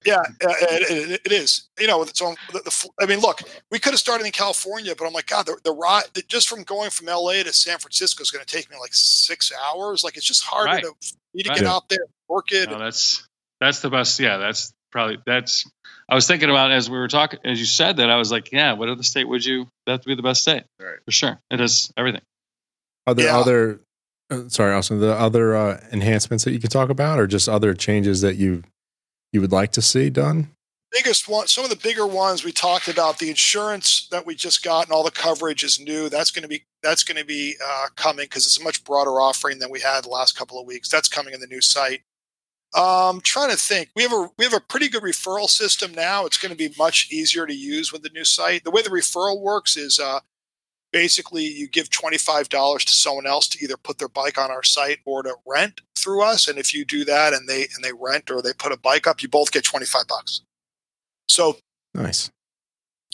[0.05, 0.23] Yeah, uh,
[0.61, 1.67] it, it, it is.
[1.77, 2.35] You know, with its own.
[2.53, 5.45] The, the, I mean, look, we could have started in California, but I'm like, God,
[5.45, 8.49] the, the ride the, just from going from LA to San Francisco is going to
[8.55, 10.01] take me like six hours.
[10.05, 10.83] Like, it's just harder Right.
[10.85, 10.93] to
[11.33, 11.57] me to Right.
[11.57, 11.73] get Yeah.
[11.73, 12.69] out there, work it.
[12.69, 13.27] No, that's
[13.59, 14.17] that's the best.
[14.21, 15.69] Yeah, that's probably that's.
[16.07, 18.53] I was thinking about as we were talking, as you said that, I was like,
[18.53, 19.67] yeah, what other state would you?
[19.85, 20.95] That would be the best state, Right.
[21.03, 21.41] for sure.
[21.51, 22.21] It is everything.
[23.05, 23.37] Are there Yeah.
[23.37, 23.81] other,
[24.47, 28.21] sorry, Austin, the other uh, enhancements that you can talk about, or just other changes
[28.21, 28.63] that you
[29.31, 30.49] you would like to see done?
[30.91, 34.63] biggest one, some of the bigger ones we talked about, the insurance that we just
[34.63, 36.09] got and all the coverage is new.
[36.09, 39.21] That's going to be that's going to be uh, coming because it's a much broader
[39.21, 40.89] offering than we had the last couple of weeks.
[40.89, 42.01] That's coming in the new site.
[42.75, 46.25] Um, trying to think, we have a we have a pretty good referral system now.
[46.25, 48.63] It's going to be much easier to use with the new site.
[48.63, 50.19] The way the referral works is uh,
[50.91, 54.51] basically you give twenty five dollars to someone else to either put their bike on
[54.51, 56.47] our site or to rent through us.
[56.47, 59.07] And if you do that and they and they rent or they put a bike
[59.07, 60.41] up, you both get twenty five bucks.
[61.27, 61.57] So
[61.93, 62.29] Nice.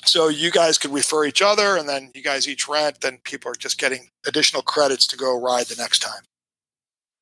[0.04, 3.52] so you guys could refer each other and then you guys each rent, then people
[3.52, 6.22] are just getting additional credits to go ride the next time.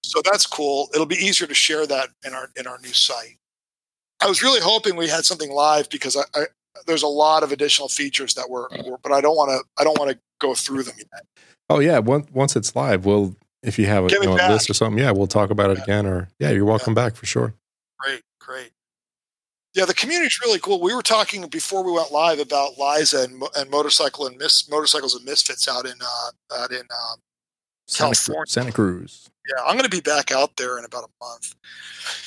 [0.04, 0.89] So that's cool.
[0.93, 3.38] It'll be easier to share that in our in our new site.
[4.22, 6.45] I was really hoping we had something live because I, I
[6.88, 9.84] there's a lot of additional features that were, were but I don't want to I
[9.84, 11.26] don't want to go through them yet.
[11.70, 14.74] Oh yeah, once once it's live, we'll if you have you know, a list or
[14.74, 15.84] something, yeah, we'll talk about it Yeah.
[15.84, 16.06] again.
[16.06, 17.54] Or yeah, you're welcome back for sure.
[18.00, 18.72] Great, great.
[19.74, 20.80] Yeah, the community's really cool.
[20.82, 25.16] We were talking before we went live about Liza and, and motorcycle and mis- motorcycles
[25.16, 27.18] and misfits out in uh, out in um,
[27.88, 28.44] Santa, California.
[28.48, 29.30] Santa Cruz.
[29.50, 31.56] yeah, I'm going to be back out there in about a month.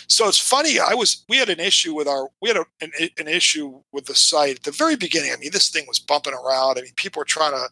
[0.08, 0.80] So it's funny.
[0.80, 4.06] I was we had an issue with our we had a, an, an issue with
[4.06, 5.32] the site at the very beginning.
[5.32, 6.78] I mean, this thing was bumping around.
[6.78, 7.68] I mean, people were trying to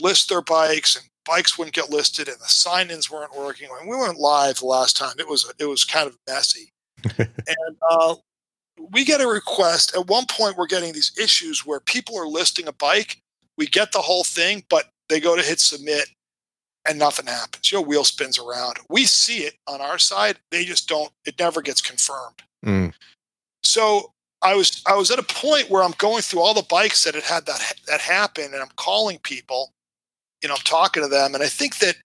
[0.00, 3.68] list their bikes and bikes wouldn't get listed and the sign-ins weren't working.
[3.70, 6.72] When we went live the last time, it was it was kind of messy.
[7.18, 8.14] and uh,
[8.92, 10.56] we get a request at one point.
[10.56, 13.20] We're getting these issues where people are listing a bike.
[13.56, 16.08] We get the whole thing, but they go to hit submit
[16.86, 17.70] and nothing happens.
[17.70, 18.78] Your wheel spins around.
[18.88, 20.36] We see it on our side.
[20.50, 21.10] They just don't.
[21.24, 22.42] It never gets confirmed.
[22.64, 22.92] Mm.
[23.62, 27.04] So I was I was at a point where I'm going through all the bikes
[27.04, 29.72] that had had that that happen, and I'm calling people.
[30.44, 31.96] You know, I'm talking to them, and I think that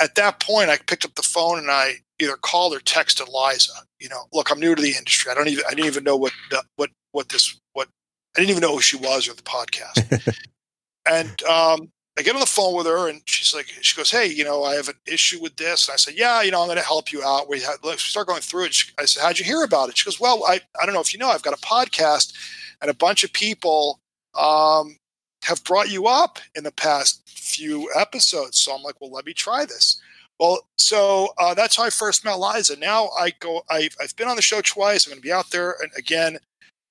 [0.00, 3.72] at that point I picked up the phone and I either called or texted Liza.
[4.00, 5.30] You know, look, I'm new to the industry.
[5.30, 7.88] I don't even I didn't even know what the, what what this what
[8.34, 10.34] I didn't even know who she was or the podcast.
[11.06, 14.26] and um, I get on the phone with her, and she's like, she goes, "Hey,
[14.26, 16.68] you know, I have an issue with this." And I said, "Yeah, you know, I'm
[16.68, 18.72] going to help you out." We had, let's start going through it.
[18.74, 21.02] She, I said, "How'd you hear about it?" She goes, "Well, I I don't know
[21.02, 22.32] if you know, I've got a podcast,
[22.80, 24.00] and a bunch of people
[24.34, 24.96] um,
[25.44, 29.32] have brought you up in the past few episodes." So I'm like, "Well, let me
[29.34, 30.00] try this."
[30.38, 32.78] Well, so uh, that's how I first met Liza.
[32.78, 33.62] Now I go.
[33.70, 35.06] I've, I've been on the show twice.
[35.06, 36.38] I'm going to be out there and again,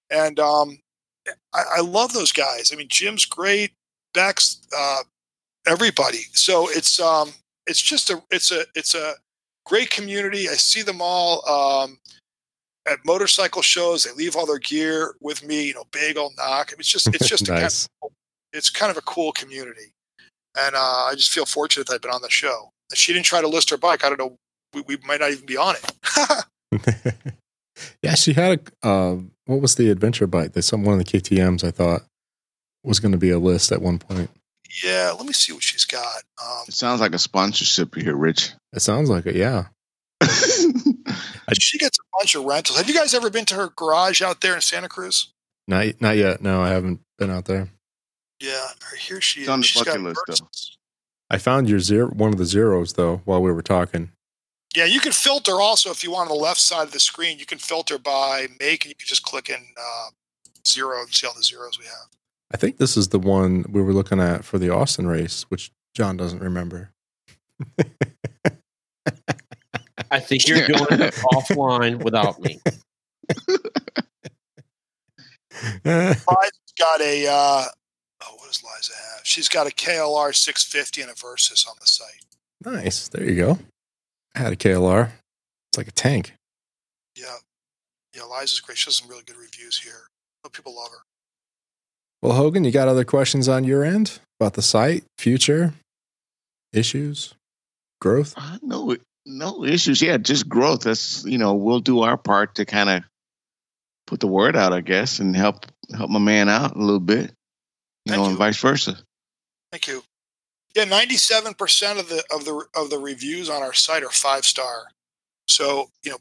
[0.10, 0.80] and um,
[1.54, 2.72] I, I love those guys.
[2.74, 3.72] I mean, Jim's great.
[4.14, 5.02] Beck's uh,
[5.68, 6.24] everybody.
[6.34, 7.34] So it's um,
[7.68, 9.14] it's just a it's a it's a
[9.66, 10.50] great community.
[10.50, 12.00] I see them all um,
[12.88, 14.04] at motorcycle shows.
[14.04, 15.68] They leave all their gear with me.
[15.68, 16.74] You know, bagel knock.
[16.78, 17.88] It's just it's just a kind nice.
[18.02, 18.12] of,
[18.56, 19.94] it's kind of a cool community,
[20.58, 22.72] and uh, I just feel fortunate that I've been on the show.
[22.92, 24.38] If she didn't try to list her bike, I don't know.
[24.74, 26.46] We, we might not even be on it.
[28.02, 28.88] yeah, she had a.
[28.88, 30.54] Uh, what was the adventure bike?
[30.54, 32.02] There's some one of the KTM's I thought
[32.84, 34.30] was going to be a list at one point.
[34.84, 36.24] yeah, let me see what she's got.
[36.44, 38.52] Um, It sounds like a sponsorship here, Rich.
[38.74, 39.36] It sounds like it.
[39.36, 39.66] Yeah.
[40.24, 42.78] she gets a bunch of rentals.
[42.78, 45.32] Have you guys ever been to her garage out there in Santa Cruz?
[45.68, 46.42] Not not yet.
[46.42, 47.70] No, I haven't been out there.
[48.46, 48.68] Yeah,
[49.00, 49.50] here she It's is.
[49.50, 50.48] on the She's bucket got list, though.
[51.30, 54.12] I found your zero, one of the zeros though, while we were talking.
[54.76, 57.40] Yeah, you can filter also if you want on the left side of the screen.
[57.40, 60.10] You can filter by make, and you can just click in uh,
[60.68, 62.10] zero and see all the zeros we have.
[62.54, 65.72] I think this is the one we were looking at for the Austin race, which
[65.96, 66.92] John doesn't remember.
[70.12, 72.60] I think you're doing it offline without me.
[75.84, 76.22] Liza's
[76.78, 77.74] got a uh, what
[78.56, 79.22] does Liza have?
[79.24, 82.26] She's got a KLR 650 and a Versys on the site.
[82.64, 83.08] nice.
[83.08, 83.60] There you go.
[84.36, 85.12] I had a KLR.
[85.70, 86.34] It's like a tank.
[87.16, 87.38] Yeah,
[88.14, 88.78] yeah, Liza's great.
[88.78, 90.08] She has some really good reviews here.
[90.44, 91.04] But people love her.
[92.22, 95.74] Well, Hogan, you got other questions on your end about the site, future,
[96.74, 97.34] issues,
[98.02, 98.34] growth?
[98.36, 98.96] Uh, no,
[99.26, 100.02] no issues.
[100.02, 100.82] Yeah, just growth.
[100.82, 103.04] That's you know, we'll do our part to kind of
[104.08, 107.32] put the word out, I guess, and help help my man out a little bit.
[108.06, 108.30] You Thank know, you.
[108.32, 108.98] and vice versa.
[109.72, 110.04] Thank you.
[110.76, 114.46] Yeah, ninety-seven percent of the of the of the reviews on our site are five
[114.46, 114.90] star.
[115.48, 116.18] So you know,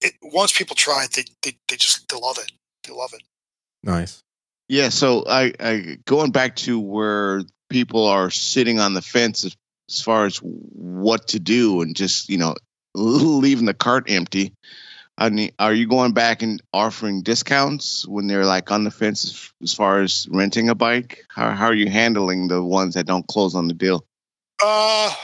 [0.00, 2.52] it, once people try it, they, they they just they love it.
[2.86, 3.22] They love it.
[3.82, 4.22] Nice.
[4.68, 9.56] Yeah, so I, I going back to where people are sitting on the fence as,
[9.88, 12.54] as far as what to do and just you know
[12.94, 14.52] leaving the cart empty.
[15.18, 19.50] I mean, are you going back and offering discounts when they're like on the fence
[19.62, 21.24] as, far as renting a bike?
[21.30, 24.06] How how are you handling the ones that don't close on the deal?
[24.62, 25.14] Uh,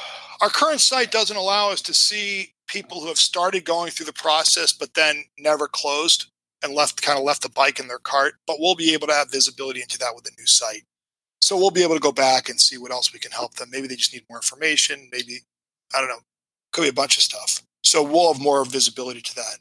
[0.40, 4.12] our current site doesn't allow us to see people who have started going through the
[4.14, 6.26] process but then never closed
[6.62, 8.34] and left kind of left the bike in their cart.
[8.46, 10.84] But we'll be able to have visibility into that with the new site.
[11.42, 13.68] So we'll be able to go back and see what else we can help them.
[13.70, 15.08] Maybe they just need more information.
[15.12, 15.40] Maybe
[15.94, 16.20] I don't know.
[16.72, 17.62] Could be a bunch of stuff.
[17.84, 19.58] So we'll have more visibility to that.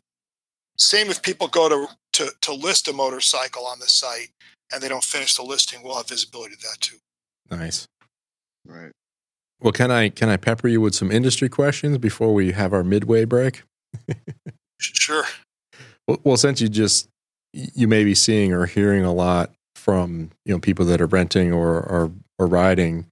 [0.77, 4.29] Same if people go to to to list a motorcycle on the site
[4.73, 6.97] and they don't finish the listing, we'll have visibility to that too.
[7.49, 7.87] Nice.
[8.65, 8.91] Right.
[9.61, 12.83] Well, can I can I pepper you with some industry questions before we have our
[12.83, 13.63] midway break?
[14.81, 15.25] Sure.
[16.07, 17.07] Well, well, since you just
[17.53, 21.53] you may be seeing or hearing a lot from you know people that are renting
[21.53, 23.05] or or, or riding,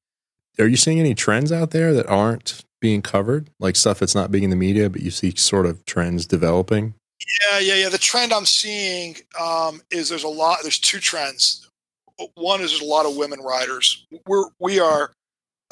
[0.59, 4.31] are you seeing any trends out there that aren't being covered, like stuff that's not
[4.31, 6.95] being in the media, but you see sort of trends developing?
[7.41, 7.89] Yeah, yeah, yeah.
[7.89, 10.59] The trend I'm seeing um, is there's a lot.
[10.61, 11.67] There's two trends.
[12.35, 14.05] One is there's a lot of women riders.
[14.25, 15.11] We're we are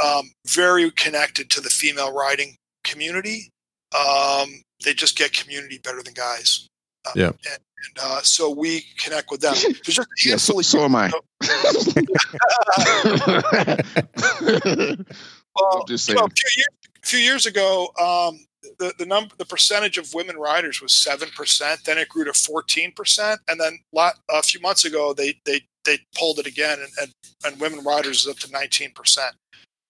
[0.04, 3.50] um, very connected to the female riding community.
[3.96, 6.68] Um, they just get community better than guys.
[7.06, 7.28] Um, Yeah.
[7.28, 9.56] And, And uh, so we connect with them.
[10.26, 11.12] Yeah, so, so am I.
[15.58, 16.68] Well, I'm just you know, a few years,
[17.04, 18.40] a few years ago, um,
[18.80, 21.82] the the number the percentage of women riders was seven percent.
[21.86, 25.62] Then it grew to fourteen percent, and then lot, a few months ago they they
[25.86, 27.12] they pulled it again, and and,
[27.46, 29.36] and women riders is up to nineteen percent.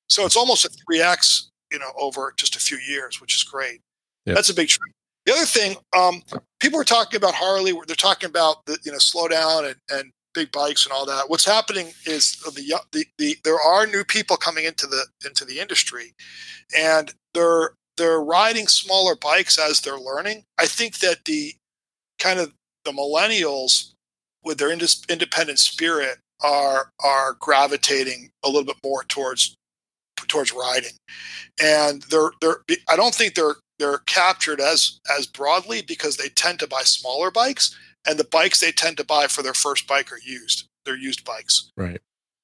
[0.10, 3.44] So it's almost a three x, you know, over just a few years, which is
[3.44, 3.82] great.
[4.26, 4.36] Yep.
[4.36, 4.94] That's a big trend.
[5.26, 6.24] The other thing, um,
[6.60, 7.74] people are talking about Harley.
[7.86, 11.30] They're talking about the you know slow down and, and big bikes and all that.
[11.30, 15.60] What's happening is the, the the there are new people coming into the into the
[15.60, 16.14] industry,
[16.78, 20.44] and they're they're riding smaller bikes as they're learning.
[20.58, 21.54] I think that the
[22.20, 22.54] kind of
[22.86, 23.92] the millennials
[24.44, 29.56] with their independent spirit are are gravitating a little bit more towards
[30.28, 30.94] towards riding,
[31.62, 32.58] and they're they're.
[32.88, 37.32] I don't think they're they're captured as as broadly because they tend to buy smaller
[37.32, 37.78] bikes,
[38.08, 40.68] and the bikes they tend to buy for their first bike are used.
[40.86, 41.72] They're used bikes.
[41.76, 42.00] Right.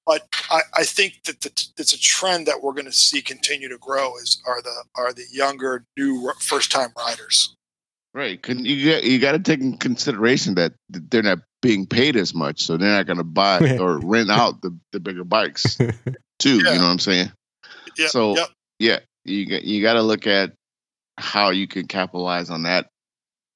[0.06, 3.70] But I, I think that the, it's a trend that we're going to see continue
[3.70, 4.18] to grow.
[4.18, 7.56] Is are the are the younger new first time riders?
[8.14, 8.42] Right.
[8.42, 12.34] Can you get you got to take in consideration that they're not being paid as
[12.36, 15.78] much, so they're not going to buy or rent out the, the bigger bikes
[16.40, 16.58] too.
[16.58, 16.58] Yeah.
[16.58, 17.32] You know what I'm saying?
[17.98, 18.08] Yeah.
[18.08, 18.50] So- yep.
[18.80, 19.00] Yeah.
[19.26, 20.54] You got you got to look at
[21.18, 22.90] how you can capitalize on that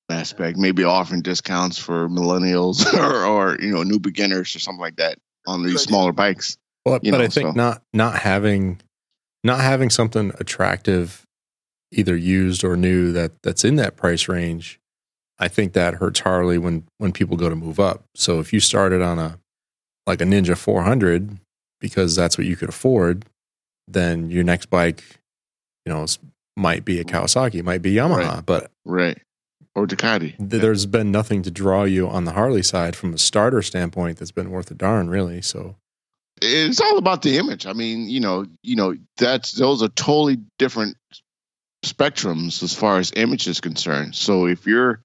[0.10, 0.58] aspect.
[0.58, 5.20] Maybe offering discounts for millennials or or you know new beginners or something like that
[5.48, 6.58] on these smaller bikes.
[6.86, 8.80] But, but know, I think so- not not having
[9.44, 11.24] not having something attractive,
[11.92, 14.80] either used or new that that's in that price range,
[15.40, 18.04] I think that hurts Harley when when people go to move up.
[18.16, 19.40] So if you started on a
[20.06, 21.38] like a Ninja 400
[21.82, 23.26] because that's what you could afford,
[23.88, 25.04] then your next bike,
[25.86, 26.06] you know,
[26.56, 28.46] might be a Kawasaki, might be Yamaha, Right.
[28.46, 29.22] but Right.
[29.78, 30.36] Or Ducati.
[30.38, 34.18] th- there's been nothing to draw you on the Harley side from a starter standpoint
[34.18, 35.40] that's been worth a darn, really.
[35.44, 35.76] So
[36.42, 37.68] it's all about the image.
[37.68, 40.98] I mean, you know, you know, that's those are totally different
[41.86, 44.16] spectrums as far as image is concerned.
[44.16, 45.02] So if you're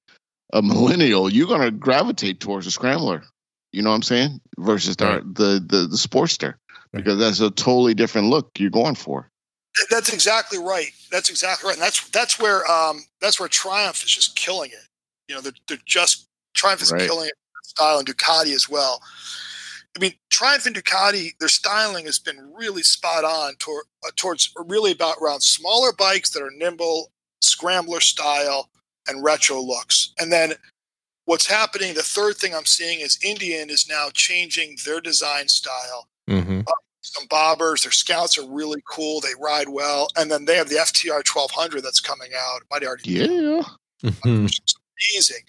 [0.54, 3.24] a millennial, you're gonna gravitate towards a scrambler.
[3.72, 4.40] You know what I'm saying?
[4.58, 5.34] Versus the Right.
[5.34, 6.54] the, the the Sportster,
[6.92, 9.28] because that's a totally different look you're going for.
[9.90, 10.90] That's exactly right.
[11.10, 11.76] That's exactly right.
[11.76, 14.86] And that's that's where um that's where Triumph is just killing it.
[15.28, 17.02] You know, they're they're just Triumph is Right.
[17.02, 19.02] killing it style and Ducati as well.
[19.96, 24.52] I mean, Triumph and Ducati, their styling has been really spot on toward, uh, towards
[24.66, 27.10] really about around smaller bikes that are nimble,
[27.42, 28.70] scrambler style,
[29.06, 30.12] and retro looks.
[30.18, 30.54] And then
[31.26, 36.08] what's happening, the third thing I'm seeing is Indian is now changing their design style
[36.28, 36.64] mhm.
[37.12, 37.82] Some bobbers.
[37.82, 39.20] Their scouts are really cool.
[39.20, 42.62] They ride well, and then they have the FTR 1200 that's coming out.
[42.70, 43.62] Might already be Yeah.
[44.10, 44.44] Mhm.
[44.44, 44.58] which
[45.14, 45.44] amazing.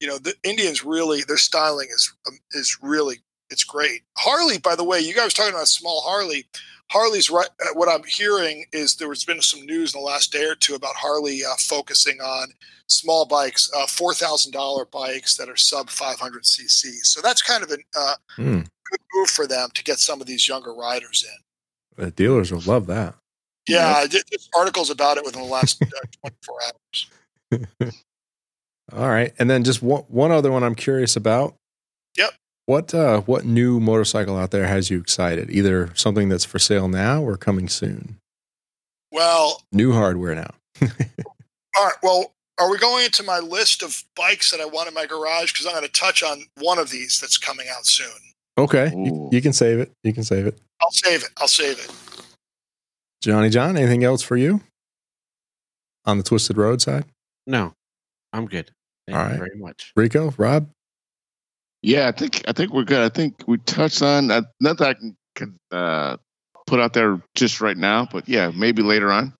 [0.00, 3.18] You know, the Indians really their styling is um, is really
[3.50, 4.02] it's great.
[4.16, 6.46] Harley, by the way, you guys were talking about a small Harley.
[6.90, 7.48] Harley's right.
[7.60, 10.54] Uh, what I'm hearing is there has been some news in the last day or
[10.54, 12.48] two about Harley uh, focusing on
[12.86, 16.84] small bikes, uh, four thousand dollar bikes that are sub 500 cc.
[17.04, 18.60] So that's kind of an uh, Hmm.
[18.90, 22.04] Good move for them to get some of these younger riders in.
[22.04, 23.14] The dealers will love that.
[23.68, 25.86] Yeah, I did there's articles about it within the last uh,
[26.22, 27.92] 24 hours.
[28.92, 31.54] All right, and then just one one other one I'm curious about.
[32.16, 32.30] Yep.
[32.64, 35.50] What uh, what new motorcycle out there has you excited?
[35.50, 38.16] Either something that's for sale now or coming soon.
[39.12, 40.54] Well, New hardware now.
[40.82, 41.94] all right.
[42.02, 45.52] Well, are we going into my list of bikes that I want in my garage?
[45.52, 48.08] Because I'm going to touch on one of these that's coming out soon.
[48.58, 49.92] Okay, you, you can save it.
[50.02, 50.58] You can save it.
[50.82, 51.30] I'll save it.
[51.38, 51.90] I'll save it.
[53.22, 54.60] Johnny John, anything else for you
[56.04, 57.04] on the Twisted Road side?
[57.46, 57.72] No,
[58.32, 58.70] I'm good.
[59.06, 59.38] Thank All you right.
[59.38, 59.92] very much.
[59.96, 60.68] Rico, Rob,
[61.82, 63.00] Yeah, I think I think we're good.
[63.00, 66.16] I think we touched on uh, nothing I can, can uh,
[66.66, 69.32] put out there just right now, but yeah, maybe later on.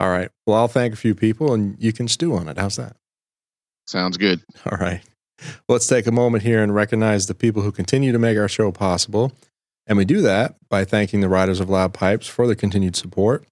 [0.00, 0.30] all right.
[0.46, 2.58] Well, I'll thank a few people, and you can stew on it.
[2.58, 2.96] How's that?
[3.86, 4.42] Sounds good.
[4.70, 5.00] All right.
[5.68, 8.72] Let's take a moment here and recognize the people who continue to make our show
[8.72, 9.32] possible.
[9.86, 13.44] And we do that by thanking the riders of Loud Pipes for their continued support.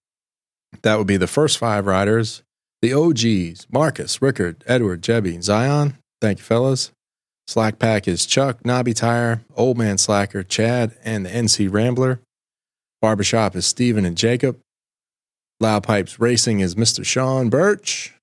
[0.82, 2.43] That would be the first five riders,
[2.82, 5.99] the OGs, Marcus, Rickard, Edward, Jebby, Zion.
[6.20, 6.91] Thank you, fellas.
[7.47, 12.20] Slack Pack is Chuck, Nobby Tire, Old Man Slacker, Chad, and the NC Rambler.
[13.03, 14.59] Barbershop is Steven and Jacob.
[15.61, 17.05] Loud Pipes Racing is Mr.
[17.05, 18.14] Sean Birch.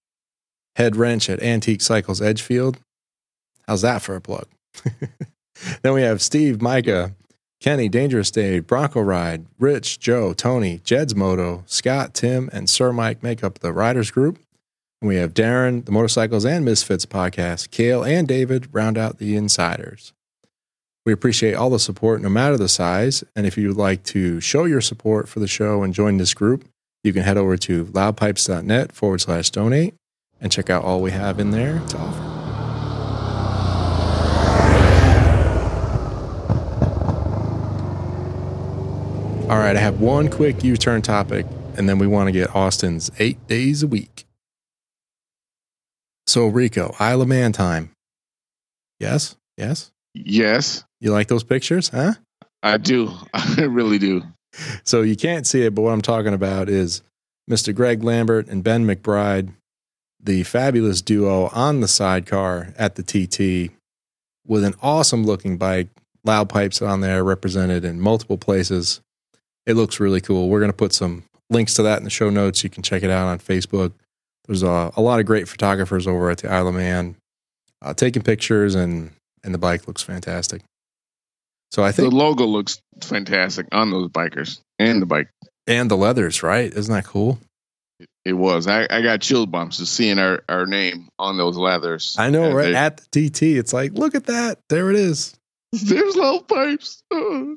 [0.75, 2.79] Head Wrench at Antique Cycles Edgefield.
[3.67, 4.47] How's that for a plug?
[5.81, 7.13] then we have Steve, Micah,
[7.59, 13.21] Kenny, Dangerous Dave, Bronco Ride, Rich, Joe, Tony, Jed's Moto, Scott, Tim, and Sir Mike
[13.21, 14.39] make up the riders group.
[14.99, 17.69] And we have Darren, the Motorcycles and Misfits podcast.
[17.71, 20.13] Kale and David round out the insiders.
[21.05, 23.23] We appreciate all the support, no matter the size.
[23.35, 26.33] And if you would like to show your support for the show and join this
[26.33, 26.65] group,
[27.03, 29.95] you can head over to loudpipes.net forward slash donate
[30.39, 32.40] and check out all we have in there to offer.
[39.51, 41.45] All right, I have one quick U turn topic,
[41.75, 44.23] and then we want to get Austin's eight days a week.
[46.25, 47.91] So, Rico, Isle of Man time.
[48.97, 49.35] Yes?
[49.57, 49.91] Yes?
[50.13, 52.13] Yes, You like those pictures, huh?
[52.63, 53.11] I do.
[53.33, 54.23] I really do.
[54.85, 57.01] So you can't see it, but what I'm talking about is
[57.49, 57.75] Mr.
[57.75, 59.51] Greg Lambert and Ben McBride,
[60.17, 63.73] the fabulous duo on the sidecar at the TT
[64.47, 65.89] with an awesome looking bike,
[66.23, 69.01] loud pipes on there represented in multiple places.
[69.71, 70.49] It looks really cool.
[70.49, 72.63] We're going to put some links to that in the show notes.
[72.63, 73.93] You can check it out on Facebook.
[74.47, 77.15] There's a, a lot of great photographers over at the Isle of Man
[77.81, 79.11] uh, taking pictures, and,
[79.43, 80.61] and the bike looks fantastic.
[81.71, 85.29] So I think The logo looks fantastic on those bikers and the bike.
[85.67, 86.71] and the leathers, right?
[86.73, 87.39] Isn't that cool?
[88.25, 88.67] It was.
[88.67, 92.15] I, I got chill bumps just seeing our, our name on those leathers.
[92.19, 92.71] I know, And right?
[92.71, 94.59] they- At the TT, it's like, look at that.
[94.69, 95.33] There it is.
[95.71, 97.01] There's Loud Pipes.
[97.09, 97.55] Uh,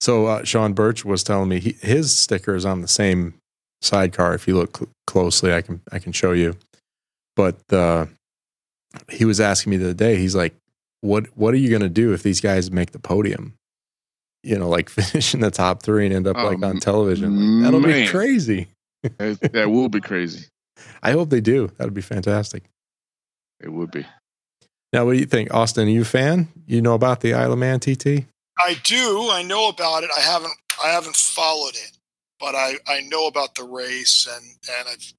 [0.00, 3.34] So uh, Sean Birch was telling me he, his sticker is on the same
[3.82, 4.34] sidecar.
[4.34, 6.56] If you look cl- closely, I can I can show you.
[7.36, 8.06] But uh,
[9.08, 10.16] he was asking me the other day.
[10.16, 10.54] He's like,
[11.02, 13.54] "What what are you going to do if these guys make the podium?
[14.42, 17.62] You know, like finish in the top three and end up like Um, on television?
[17.62, 18.68] Like, that'll be crazy.
[19.18, 20.46] that, that will be crazy.
[21.02, 21.70] I hope they do.
[21.76, 22.64] That'd be fantastic.
[23.62, 24.06] It would be.
[24.94, 25.86] Now, what do you think, Austin?
[25.86, 26.48] Are you a fan?
[26.66, 28.24] You know about the Isle of Man TT?
[28.62, 29.28] I do.
[29.30, 30.10] I know about it.
[30.16, 30.52] I haven't.
[30.82, 31.92] I haven't followed it,
[32.38, 34.44] but I, I know about the race and
[34.78, 35.12] and I've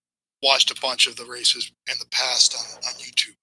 [0.44, 3.36] watched a bunch of the races in the past on, on YouTube.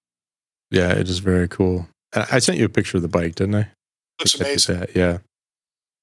[0.71, 1.87] Yeah, it is very cool.
[2.13, 3.67] I I sent you a picture of the bike, didn't I?
[4.19, 4.79] Looks Look amazing.
[4.79, 5.19] that, yeah.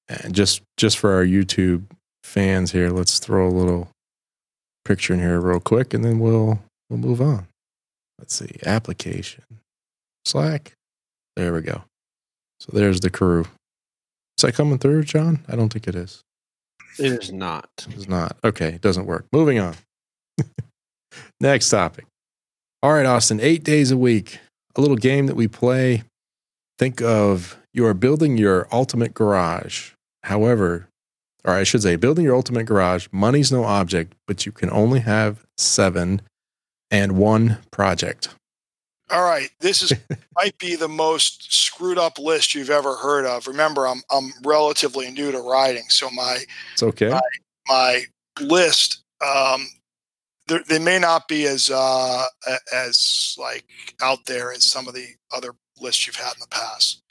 [0.09, 1.83] And just just for our YouTube
[2.23, 3.89] fans here, let's throw a little
[4.85, 7.47] picture in here real quick, and then we'll we'll move on.
[8.17, 9.43] Let's see, application,
[10.25, 10.73] Slack.
[11.35, 11.83] There we go.
[12.59, 13.45] So there's the crew.
[14.37, 15.43] Is that coming through, John?
[15.47, 16.23] I don't think it is.
[16.99, 17.69] It is not.
[17.89, 18.37] It's not.
[18.43, 19.25] Okay, it doesn't work.
[19.31, 19.75] Moving on.
[21.41, 22.05] Next topic.
[22.83, 24.39] All right, Austin, eight days a week.
[24.75, 26.03] A little game that we play.
[26.77, 29.91] Think of you are building your ultimate garage.
[30.23, 30.87] However,
[31.43, 34.99] or I should say, building your ultimate garage, money's no object, but you can only
[34.99, 36.21] have seven
[36.91, 38.29] and one project.
[39.09, 39.93] All right, this is
[40.35, 43.47] might be the most screwed up list you've ever heard of.
[43.47, 46.39] Remember, I'm I'm relatively new to riding, so my
[46.73, 47.09] It's okay.
[47.09, 47.21] Right.
[47.67, 48.01] my
[48.41, 49.67] list um,
[50.47, 52.25] they're- may not be as uh,
[52.73, 53.65] as like
[54.01, 57.01] out there as some of the other lists you've had in the past.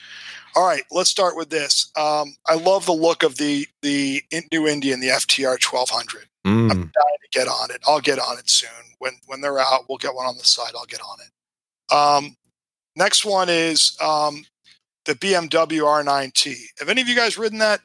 [0.55, 1.91] All right, let's start with this.
[1.95, 6.27] Um, I love the look of the the new Indian, the FTR 1200.
[6.45, 7.81] Mm, I'm dying to get on it.
[7.87, 8.69] I'll get on it soon.
[8.99, 10.71] When when they're out, we'll get one on the side.
[10.75, 11.31] I'll get on it.
[11.93, 12.35] Um,
[12.95, 14.43] next one is um,
[15.05, 16.55] the BMW R9T.
[16.79, 17.81] Have any of you guys ridden that?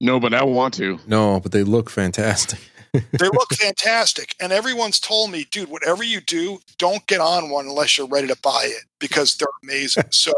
[0.00, 0.98] No, but I want to.
[1.06, 2.58] no, but they look fantastic.
[2.92, 7.66] They look fantastic, and everyone's told me, dude, whatever you do, don't get on one
[7.66, 10.06] unless you're ready to buy it because they're amazing.
[10.10, 10.32] so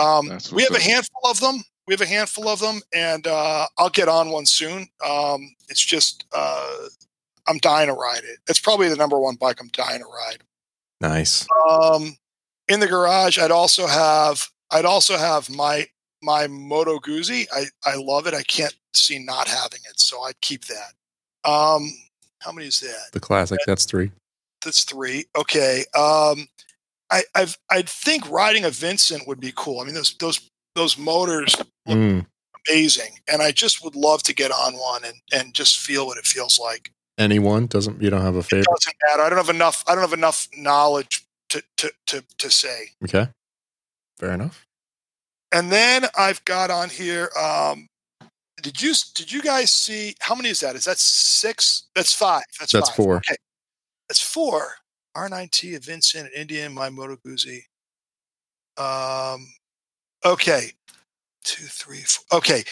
[0.00, 1.64] um, we what's have a handful of them.
[1.88, 4.86] We have a handful of them, and uh, I'll get on one soon.
[5.04, 6.76] Um, it's just uh,
[7.48, 8.38] I'm dying to ride it.
[8.48, 10.44] It's probably the number one bike I'm dying to ride.
[11.00, 11.46] Nice.
[11.68, 12.16] Um,
[12.68, 15.86] in the garage, I'd also have I'd also have my
[16.22, 17.46] my Moto Guzzi.
[17.52, 18.34] I I love it.
[18.34, 20.92] I can't see not having it, so I'd keep that.
[21.50, 21.90] Um,
[22.40, 23.12] how many is that?
[23.12, 23.58] The classic.
[23.66, 24.10] That's three.
[24.64, 25.24] That's three.
[25.36, 25.84] Okay.
[25.96, 26.48] Um,
[27.10, 29.80] I I've I think riding a Vincent would be cool.
[29.80, 32.26] I mean those those those motors look Mm.
[32.68, 36.18] amazing, and I just would love to get on one and and just feel what
[36.18, 36.92] it feels like.
[37.18, 38.00] Anyone doesn't?
[38.00, 38.66] You don't have a It favorite?
[38.70, 39.22] doesn't matter.
[39.22, 39.84] I don't have enough.
[39.88, 42.90] I don't have enough knowledge to to to to say.
[43.04, 43.28] Okay.
[44.18, 44.64] Fair enough.
[45.52, 47.30] And then I've got on here.
[47.40, 47.86] Um,
[48.62, 50.76] did you did you guys see how many is that?
[50.76, 51.88] Is that six?
[51.94, 52.42] That's five.
[52.60, 52.96] That's, That's five.
[52.96, 53.16] four.
[53.16, 53.36] Okay,
[54.08, 54.72] that's four.
[55.16, 57.62] R9T, a Vincent, an Indian, my Moto Guzzi.
[58.76, 59.46] Um,
[60.24, 60.72] okay,
[61.44, 62.38] two, three, four.
[62.38, 62.62] Okay,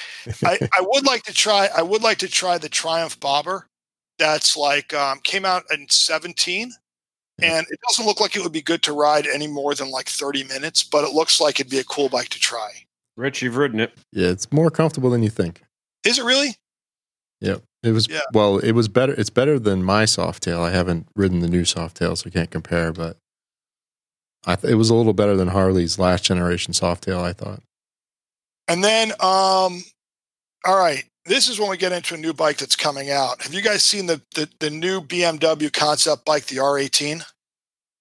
[0.45, 1.69] I, I would like to try.
[1.77, 3.67] I would like to try the Triumph Bobber.
[4.19, 6.73] That's like um, came out in seventeen,
[7.43, 10.09] and it doesn't look like it would be good to ride any more than like
[10.09, 10.83] thirty minutes.
[10.83, 12.71] But it looks like it'd be a cool bike to try.
[13.17, 13.93] Rich, you've ridden it.
[14.13, 15.63] Yeah, it's more comfortable than you think.
[16.05, 16.57] Is it really?
[17.41, 18.21] yeah It was Yeah.
[18.33, 18.59] well.
[18.59, 19.13] It was better.
[19.15, 20.61] It's better than my Softail.
[20.61, 22.93] I haven't ridden the new Softail, so I can't compare.
[22.93, 23.17] But
[24.47, 27.21] I th- it was a little better than Harley's last generation Softail.
[27.23, 27.63] I thought.
[28.69, 29.83] And then, um,
[30.65, 33.43] all right, this is when we get into a new bike that's coming out.
[33.43, 37.23] Have you guys seen the the, the new BMW concept bike, the R18?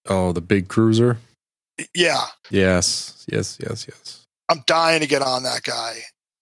[0.08, 1.18] Oh, the big cruiser.
[1.94, 4.22] Yeah, Yes, yes, yes, yes.
[4.48, 5.98] I'm dying to get on that guy.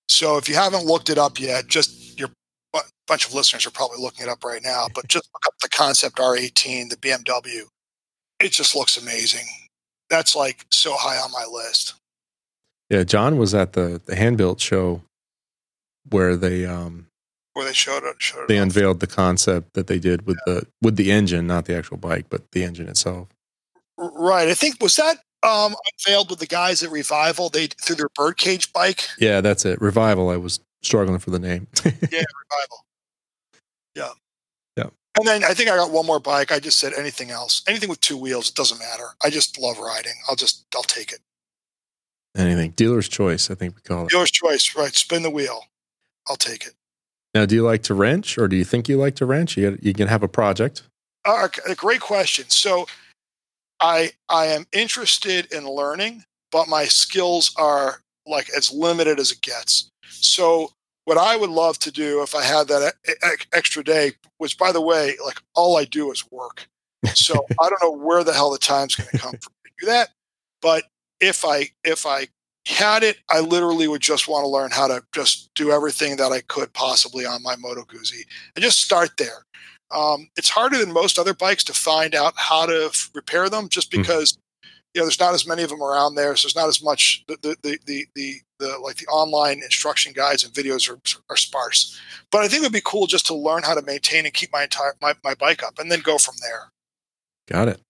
[0.08, 2.30] So if you haven't looked it up yet, just your
[2.72, 4.88] bu- bunch of listeners are probably looking it up right now.
[4.94, 7.62] But just look up the concept R18, the BMW.
[8.40, 9.48] It just looks amazing.
[10.10, 11.96] That's like so high on my list.
[12.90, 15.02] Yeah, John was at the the hand built show
[16.10, 17.08] where they um
[17.54, 18.64] Where they showed it, showed it they off.
[18.64, 22.26] unveiled the concept that they did with the with the engine, not the actual bike,
[22.30, 23.28] but the engine itself.
[23.98, 24.48] Right.
[24.48, 25.76] I think was that um
[26.06, 27.50] unveiled with the guys at Revival.
[27.50, 29.08] They through their birdcage bike.
[29.20, 29.82] Yeah, that's it.
[29.82, 30.30] Revival.
[30.30, 31.68] I was struggling for the name.
[31.84, 32.86] Yeah, Revival.
[33.96, 34.10] Yeah.
[34.78, 34.90] Yeah.
[35.18, 36.52] And then I think I got one more bike.
[36.52, 37.62] I just said anything else.
[37.68, 39.10] Anything with two wheels, it doesn't matter.
[39.24, 40.14] I just love riding.
[40.28, 41.20] I'll just I'll take it.
[42.36, 42.72] Anything.
[42.72, 44.10] Dealer's choice, I think we call it.
[44.10, 44.94] Dealer's choice, right?
[44.96, 45.66] Spin the wheel.
[46.28, 46.74] I'll take it.
[47.34, 49.58] Now, do you like to wrench, or do you think you like to wrench?
[49.58, 50.84] You you can have a project.
[51.26, 52.50] Uh, a great question.
[52.50, 52.86] So,
[53.80, 59.42] I I am interested in learning, but my skills are like as limited as it
[59.42, 59.90] gets.
[60.10, 60.72] So,
[61.06, 62.94] what I would love to do if I had that
[63.52, 66.68] extra day, which by the way, like all I do is work.
[67.14, 69.86] So I don't know where the hell the time's going to come from to do
[69.88, 70.10] that.
[70.62, 70.86] But
[71.20, 72.28] if I if I
[72.66, 76.32] had it, I literally would just want to learn how to just do everything that
[76.32, 78.22] I could possibly on my Moto Guzzi
[78.56, 79.46] and just start there.
[79.92, 83.70] Um, it's harder than most other bikes to find out how to f- repair them,
[83.70, 83.98] just Mhm.
[84.02, 84.38] because
[84.94, 86.36] you know there's not as many of them around there.
[86.36, 90.14] So there's not as much the the the the, the, the like the online instruction
[90.14, 91.00] guides and videos are,
[91.30, 92.00] are sparse.
[92.32, 94.52] But I think it would be cool just to learn how to maintain and keep
[94.54, 96.72] my entire my, my bike up, and then go from there.
[97.48, 97.82] Got it.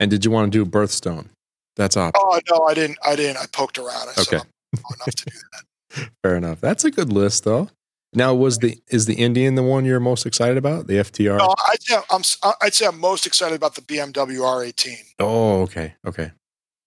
[0.00, 1.28] And did you want to do a birthstone?
[1.76, 2.22] That's option.
[2.24, 2.98] Oh no, I didn't.
[3.04, 3.38] I didn't.
[3.38, 4.08] I poked around.
[4.16, 4.40] I Okay.
[4.72, 6.10] Enough to do that.
[6.22, 6.60] Fair enough.
[6.60, 7.68] That's a good list, though.
[8.12, 10.86] Now, was the is the Indian the one you're most excited about?
[10.86, 11.38] The FTR.
[11.38, 12.20] No, I'd say I'm.
[12.20, 14.94] s- I'd say I'm most excited about the BMW R18.
[15.18, 16.30] Oh, okay, okay.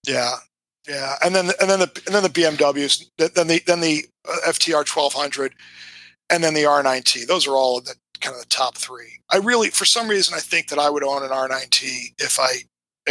[0.06, 0.36] Yeah,
[0.88, 4.36] yeah, and then and then the and then the BMWs, then the then the uh,
[4.50, 5.52] FTR 1200,
[6.30, 7.26] and then the R9T.
[7.26, 9.20] Those are all the kind of the top three.
[9.30, 12.62] I really, for some reason, I think that I would own an R9T if I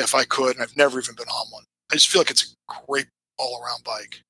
[0.04, 1.64] if I could, and I've never even been on one.
[1.91, 4.22] I just feel like it's a great all around bike.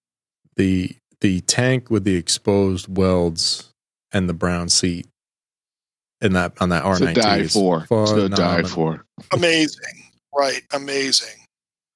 [0.55, 3.69] The the tank with the exposed welds
[4.11, 5.07] and the brown seat,
[6.21, 7.85] and that on that To R19 die is for.
[7.87, 9.03] To die for.
[9.31, 10.03] Amazing,
[10.35, 10.61] right?
[10.73, 11.35] Amazing.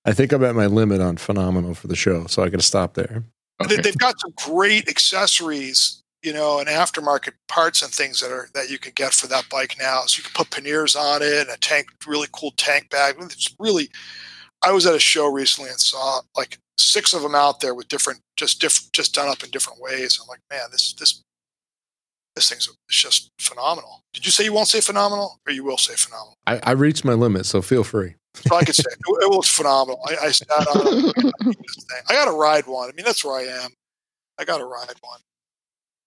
[0.05, 2.65] I think I'm at my limit on phenomenal for the show, so I got to
[2.65, 3.23] stop there.
[3.63, 3.77] Okay.
[3.77, 8.69] They've got some great accessories, you know, and aftermarket parts and things that are that
[8.69, 10.01] you can get for that bike now.
[10.01, 13.15] So you can put panniers on it and a tank, really cool tank bag.
[13.19, 13.89] It's really.
[14.63, 17.87] I was at a show recently and saw like six of them out there with
[17.87, 20.19] different, just different, just done up in different ways.
[20.21, 21.23] I'm like, man, this this
[22.35, 24.03] this thing's just phenomenal.
[24.13, 26.37] Did you say you won't say phenomenal, or you will say phenomenal?
[26.47, 28.15] I, I reached my limit, so feel free.
[28.35, 29.99] So I could say it, it was phenomenal.
[30.07, 31.15] I, I sat on it.
[31.15, 32.01] this thing.
[32.07, 32.89] I got to ride one.
[32.89, 33.71] I mean, that's where I am.
[34.39, 35.19] I got to ride one.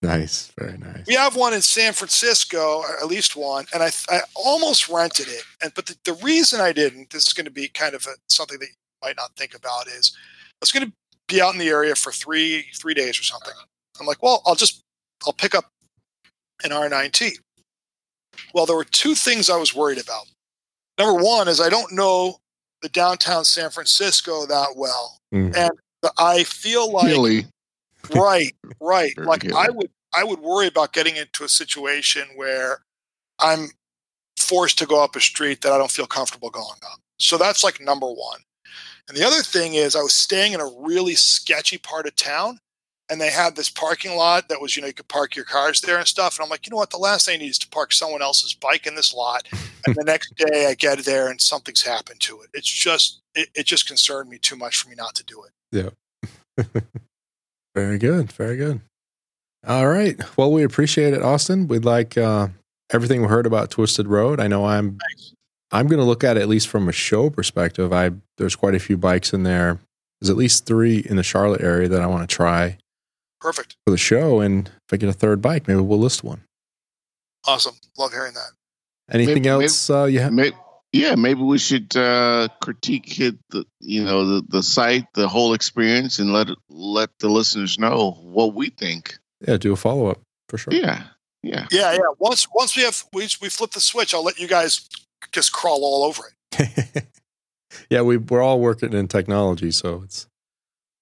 [0.05, 1.05] Nice, very nice.
[1.07, 5.29] We have one in San Francisco, or at least one, and I, I almost rented
[5.29, 5.43] it.
[5.63, 8.15] And but the, the reason I didn't, this is going to be kind of a,
[8.29, 10.93] something that you might not think about, is I was going to
[11.29, 13.53] be out in the area for three three days or something.
[14.01, 14.81] I'm like, well, I'll just
[15.27, 15.67] I'll pick up
[16.63, 17.33] an R9T.
[18.53, 20.27] Well, there were two things I was worried about.
[20.99, 22.37] Number one is I don't know
[22.83, 25.57] the downtown San Francisco that well, Mhm.
[25.57, 25.71] and
[26.03, 27.47] the, I feel like Hilly.
[28.15, 32.81] Right right like i would i would worry about getting into a situation where
[33.39, 33.69] i'm
[34.37, 37.01] forced to go up a street that i don't feel comfortable going up.
[37.19, 38.41] So that's like number one.
[39.09, 42.59] And the other thing is i was staying in a really sketchy part of town
[43.11, 45.81] and they had this parking lot that was you know you could park your cars
[45.81, 46.91] there and stuff and i'm like you know what?
[46.91, 49.47] The last thing i need is to park someone else's bike in this lot
[49.87, 52.49] and the next day i get there and something's happened to it.
[52.55, 55.53] It's just it, it just concerned me too much for me not to do it
[57.75, 58.31] Very good.
[58.33, 58.81] Very good.
[59.67, 60.17] All right.
[60.37, 61.67] Well, we appreciate it, Austin.
[61.69, 62.49] We'd like uh,
[62.91, 64.41] everything we heard about Twisted Road.
[64.41, 64.99] I know I'm
[65.73, 67.93] I'm going to look at it at least from a show perspective.
[67.93, 69.79] I there's quite a few bikes in there.
[70.21, 72.79] There's at least three in the Charlotte area that I want to try
[73.41, 74.41] perfect for the show.
[74.41, 76.43] And if I get a third bike, maybe we'll list one.
[77.47, 78.51] awesome love hearing that
[79.11, 80.33] Anything Maybe- else uh, you have?
[80.33, 80.53] May-
[80.95, 85.53] yeah, maybe we should uh, critique it, the you know the, the site, the whole
[85.53, 89.19] experience, and let let the listeners know what we think.
[89.47, 90.73] Yeah, do a follow up for sure.
[90.73, 91.03] Yeah,
[91.43, 91.67] Yeah.
[91.73, 91.99] Yeah, yeah.
[92.21, 94.89] Once once we have we we flip the switch, I'll let you guys
[95.33, 96.23] just crawl all over
[96.53, 97.05] it.
[97.91, 100.29] yeah, we we're all working in technology, so it's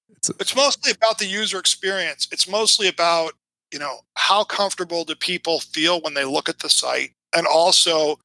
[0.08, 2.28] it's It's mostly about the user experience.
[2.32, 3.34] It's mostly about
[3.70, 8.18] you know how comfortable do people feel when they look at the site, and also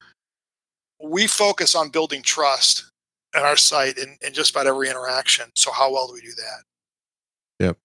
[1.02, 2.90] we focus on building trust
[3.34, 5.46] in our site in, in just about every interaction.
[5.54, 7.64] So how well do we do that?
[7.66, 7.76] Yep.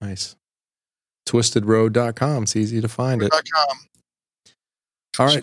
[0.00, 0.36] Nice.
[1.26, 2.44] Twistedroad.com.
[2.44, 3.30] It's easy to find it.
[3.30, 3.78] .com.
[5.18, 5.42] All right.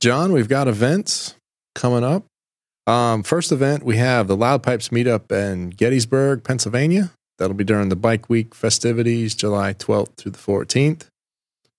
[0.00, 1.34] John, we've got events
[1.74, 2.24] coming up.
[2.86, 7.10] Um, first event, we have the Loud Pipes meetup in Gettysburg, Pennsylvania.
[7.38, 11.06] That'll be during the Bike Week festivities, July 12th through the 14th.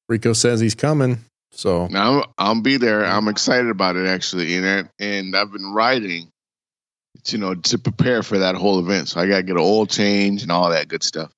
[0.07, 1.19] Rico says he's coming.
[1.59, 3.03] So, Now I'm, I'll be there.
[3.05, 6.31] I'm excited about it actually, and and I've been writing,
[7.27, 9.09] you know, to prepare for that whole event.
[9.09, 11.33] So I gotta get an oil change and all that good stuff.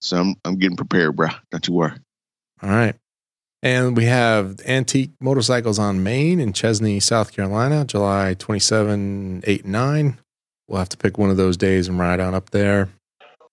[0.00, 1.28] So I'm I'm getting prepared, bro.
[1.50, 1.92] Don't you worry.
[2.62, 2.94] all right.
[3.62, 10.18] And we have Antique Motorcycles on Main in Chesnee, South Carolina, July 27, 8, 9.
[10.68, 12.88] We'll have to pick one of those days and ride on up there.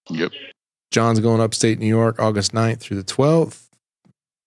[0.09, 0.31] Yep.
[0.89, 3.62] John's going upstate New York August 9th through the 12th.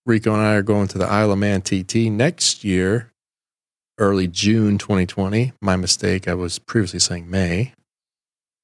[0.07, 3.11] Rico and I are going to the Isle of Man TT next year,
[3.97, 5.51] early June 2020.
[5.61, 6.29] My mistake.
[6.29, 7.73] I was previously saying May.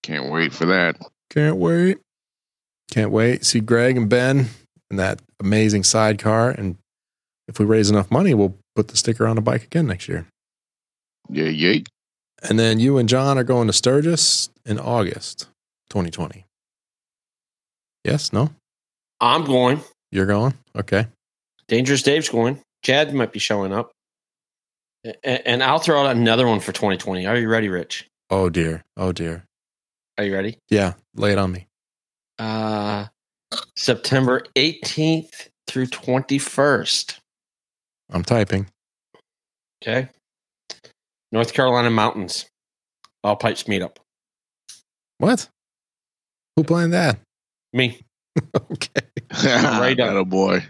[0.03, 0.97] Can't wait for that.
[1.29, 1.97] Can't wait.
[2.89, 3.43] Can't wait.
[3.43, 4.47] See Greg and Ben
[4.89, 6.49] in that amazing sidecar.
[6.51, 6.77] And
[7.49, 10.25] if we raise enough money, we'll put the sticker on the bike again next year.
[11.29, 11.81] Yeah, yeah.
[12.41, 15.47] And then you and John are going to Sturgis in August
[15.89, 16.45] 2020.
[18.05, 18.31] Yes?
[18.31, 18.51] No?
[19.19, 19.81] I'm going.
[20.09, 20.53] You're going?
[20.75, 21.07] Okay.
[21.67, 22.61] Dangerous Dave's going.
[22.83, 23.91] Chad might be showing up.
[25.05, 27.25] A- And I'll throw out another one for 2020.
[27.25, 28.07] Are you ready, Rich?
[28.29, 28.83] Oh, dear.
[28.97, 29.45] Oh, dear.
[30.17, 30.57] Are you ready?
[30.69, 30.93] Yeah.
[31.15, 31.67] Lay it on me.
[32.39, 33.07] Uh,
[33.75, 37.19] September 18th through 21st.
[38.11, 38.67] I'm typing.
[39.81, 40.09] Okay.
[41.31, 42.45] North Carolina mountains.
[43.23, 43.97] All pipes meetup.
[45.17, 45.47] What?
[46.55, 47.19] Who planned that?
[47.71, 47.99] Me.
[48.55, 49.01] okay.
[49.43, 50.09] Right on.
[50.09, 50.63] Atta boy.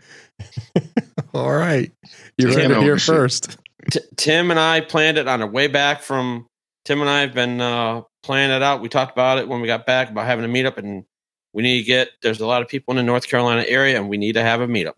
[1.34, 1.92] All right.
[2.38, 3.58] You heard it here first.
[3.92, 6.48] T- Tim and I planned it on our way back from.
[6.86, 8.82] Tim and I have been uh, planning it out.
[8.82, 11.06] We talked about it when we got back about having a meetup, and
[11.54, 12.10] we need to get.
[12.22, 14.60] There's a lot of people in the North Carolina area, and we need to have
[14.62, 14.94] a meetup.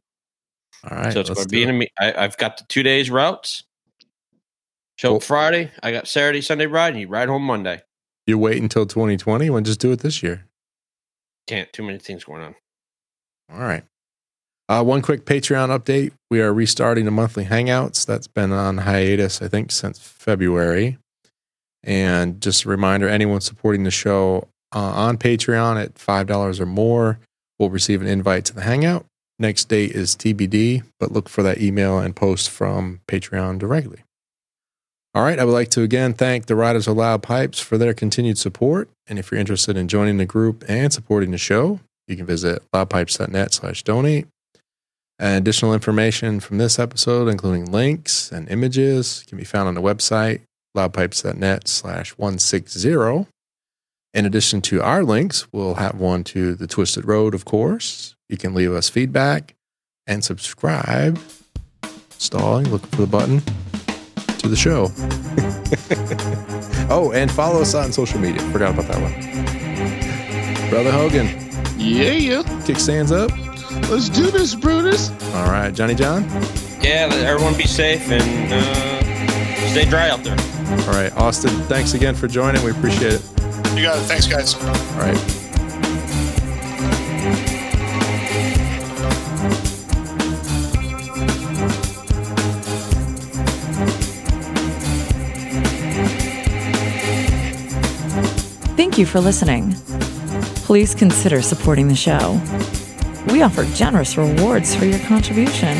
[0.89, 1.13] All right.
[1.13, 1.91] so it's going to be in a meet.
[1.99, 3.63] I, I've got the two days routes.
[4.97, 5.17] Show Cool.
[5.17, 5.72] up Friday.
[5.84, 7.81] I got Saturday, Sunday ride, and you ride home Monday.
[8.27, 10.47] You wait until 2020 when just do it this year.
[11.47, 11.72] Can't.
[11.73, 12.55] Too many things going on.
[13.51, 13.84] All right.
[14.67, 16.11] Uh, one quick Patreon update.
[16.31, 18.05] We are restarting the monthly Hangouts.
[18.05, 20.97] That's been on hiatus, I think, since February.
[21.83, 27.19] And just a reminder anyone supporting the show uh, on Patreon at $5 or more
[27.59, 29.05] will receive an invite to the Hangout.
[29.37, 33.99] Next date is TBD, but look for that email and post from Patreon directly.
[35.13, 35.39] All right.
[35.39, 38.89] I would like to again thank the Riders of Loud Pipes for their continued support.
[39.07, 42.63] And if you're interested in joining the group and supporting the show, you can visit
[42.73, 44.27] loudpipes.net slash donate.
[45.17, 49.81] And additional information from this episode, including links and images, can be found on the
[49.81, 50.41] website
[50.75, 53.27] loudpipes.net slash 160.
[54.13, 58.15] In addition to our links, we'll have one to the Twisted Road, of course.
[58.29, 59.55] You can leave us feedback
[60.07, 61.19] and subscribe.
[62.17, 63.41] Stalling, looking for the button
[64.39, 64.89] to the show.
[66.89, 68.41] oh, and follow us on social media.
[68.51, 70.69] Forgot about that one.
[70.69, 71.27] Brother Hogan,
[71.77, 72.41] Yeah, yeah.
[72.65, 73.31] kickstands up.
[73.89, 75.11] Let's do this, Brutus.
[75.35, 76.23] All right, Johnny John.
[76.81, 77.07] Yeah.
[77.10, 80.38] let Everyone be safe and uh, stay dry out there.
[80.88, 82.64] All right, Austin, thanks again for joining.
[82.64, 83.22] We appreciate it.
[83.76, 84.02] you got it.
[84.02, 84.56] Thanks, guys.
[84.56, 85.41] All right.
[98.77, 99.73] Thank you for listening.
[100.65, 102.39] Please consider supporting the show.
[103.27, 105.76] We offer generous rewards for your contribution.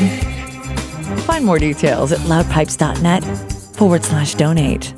[1.20, 3.22] Find more details at loudpipes.net
[3.76, 4.92] forward slash donate.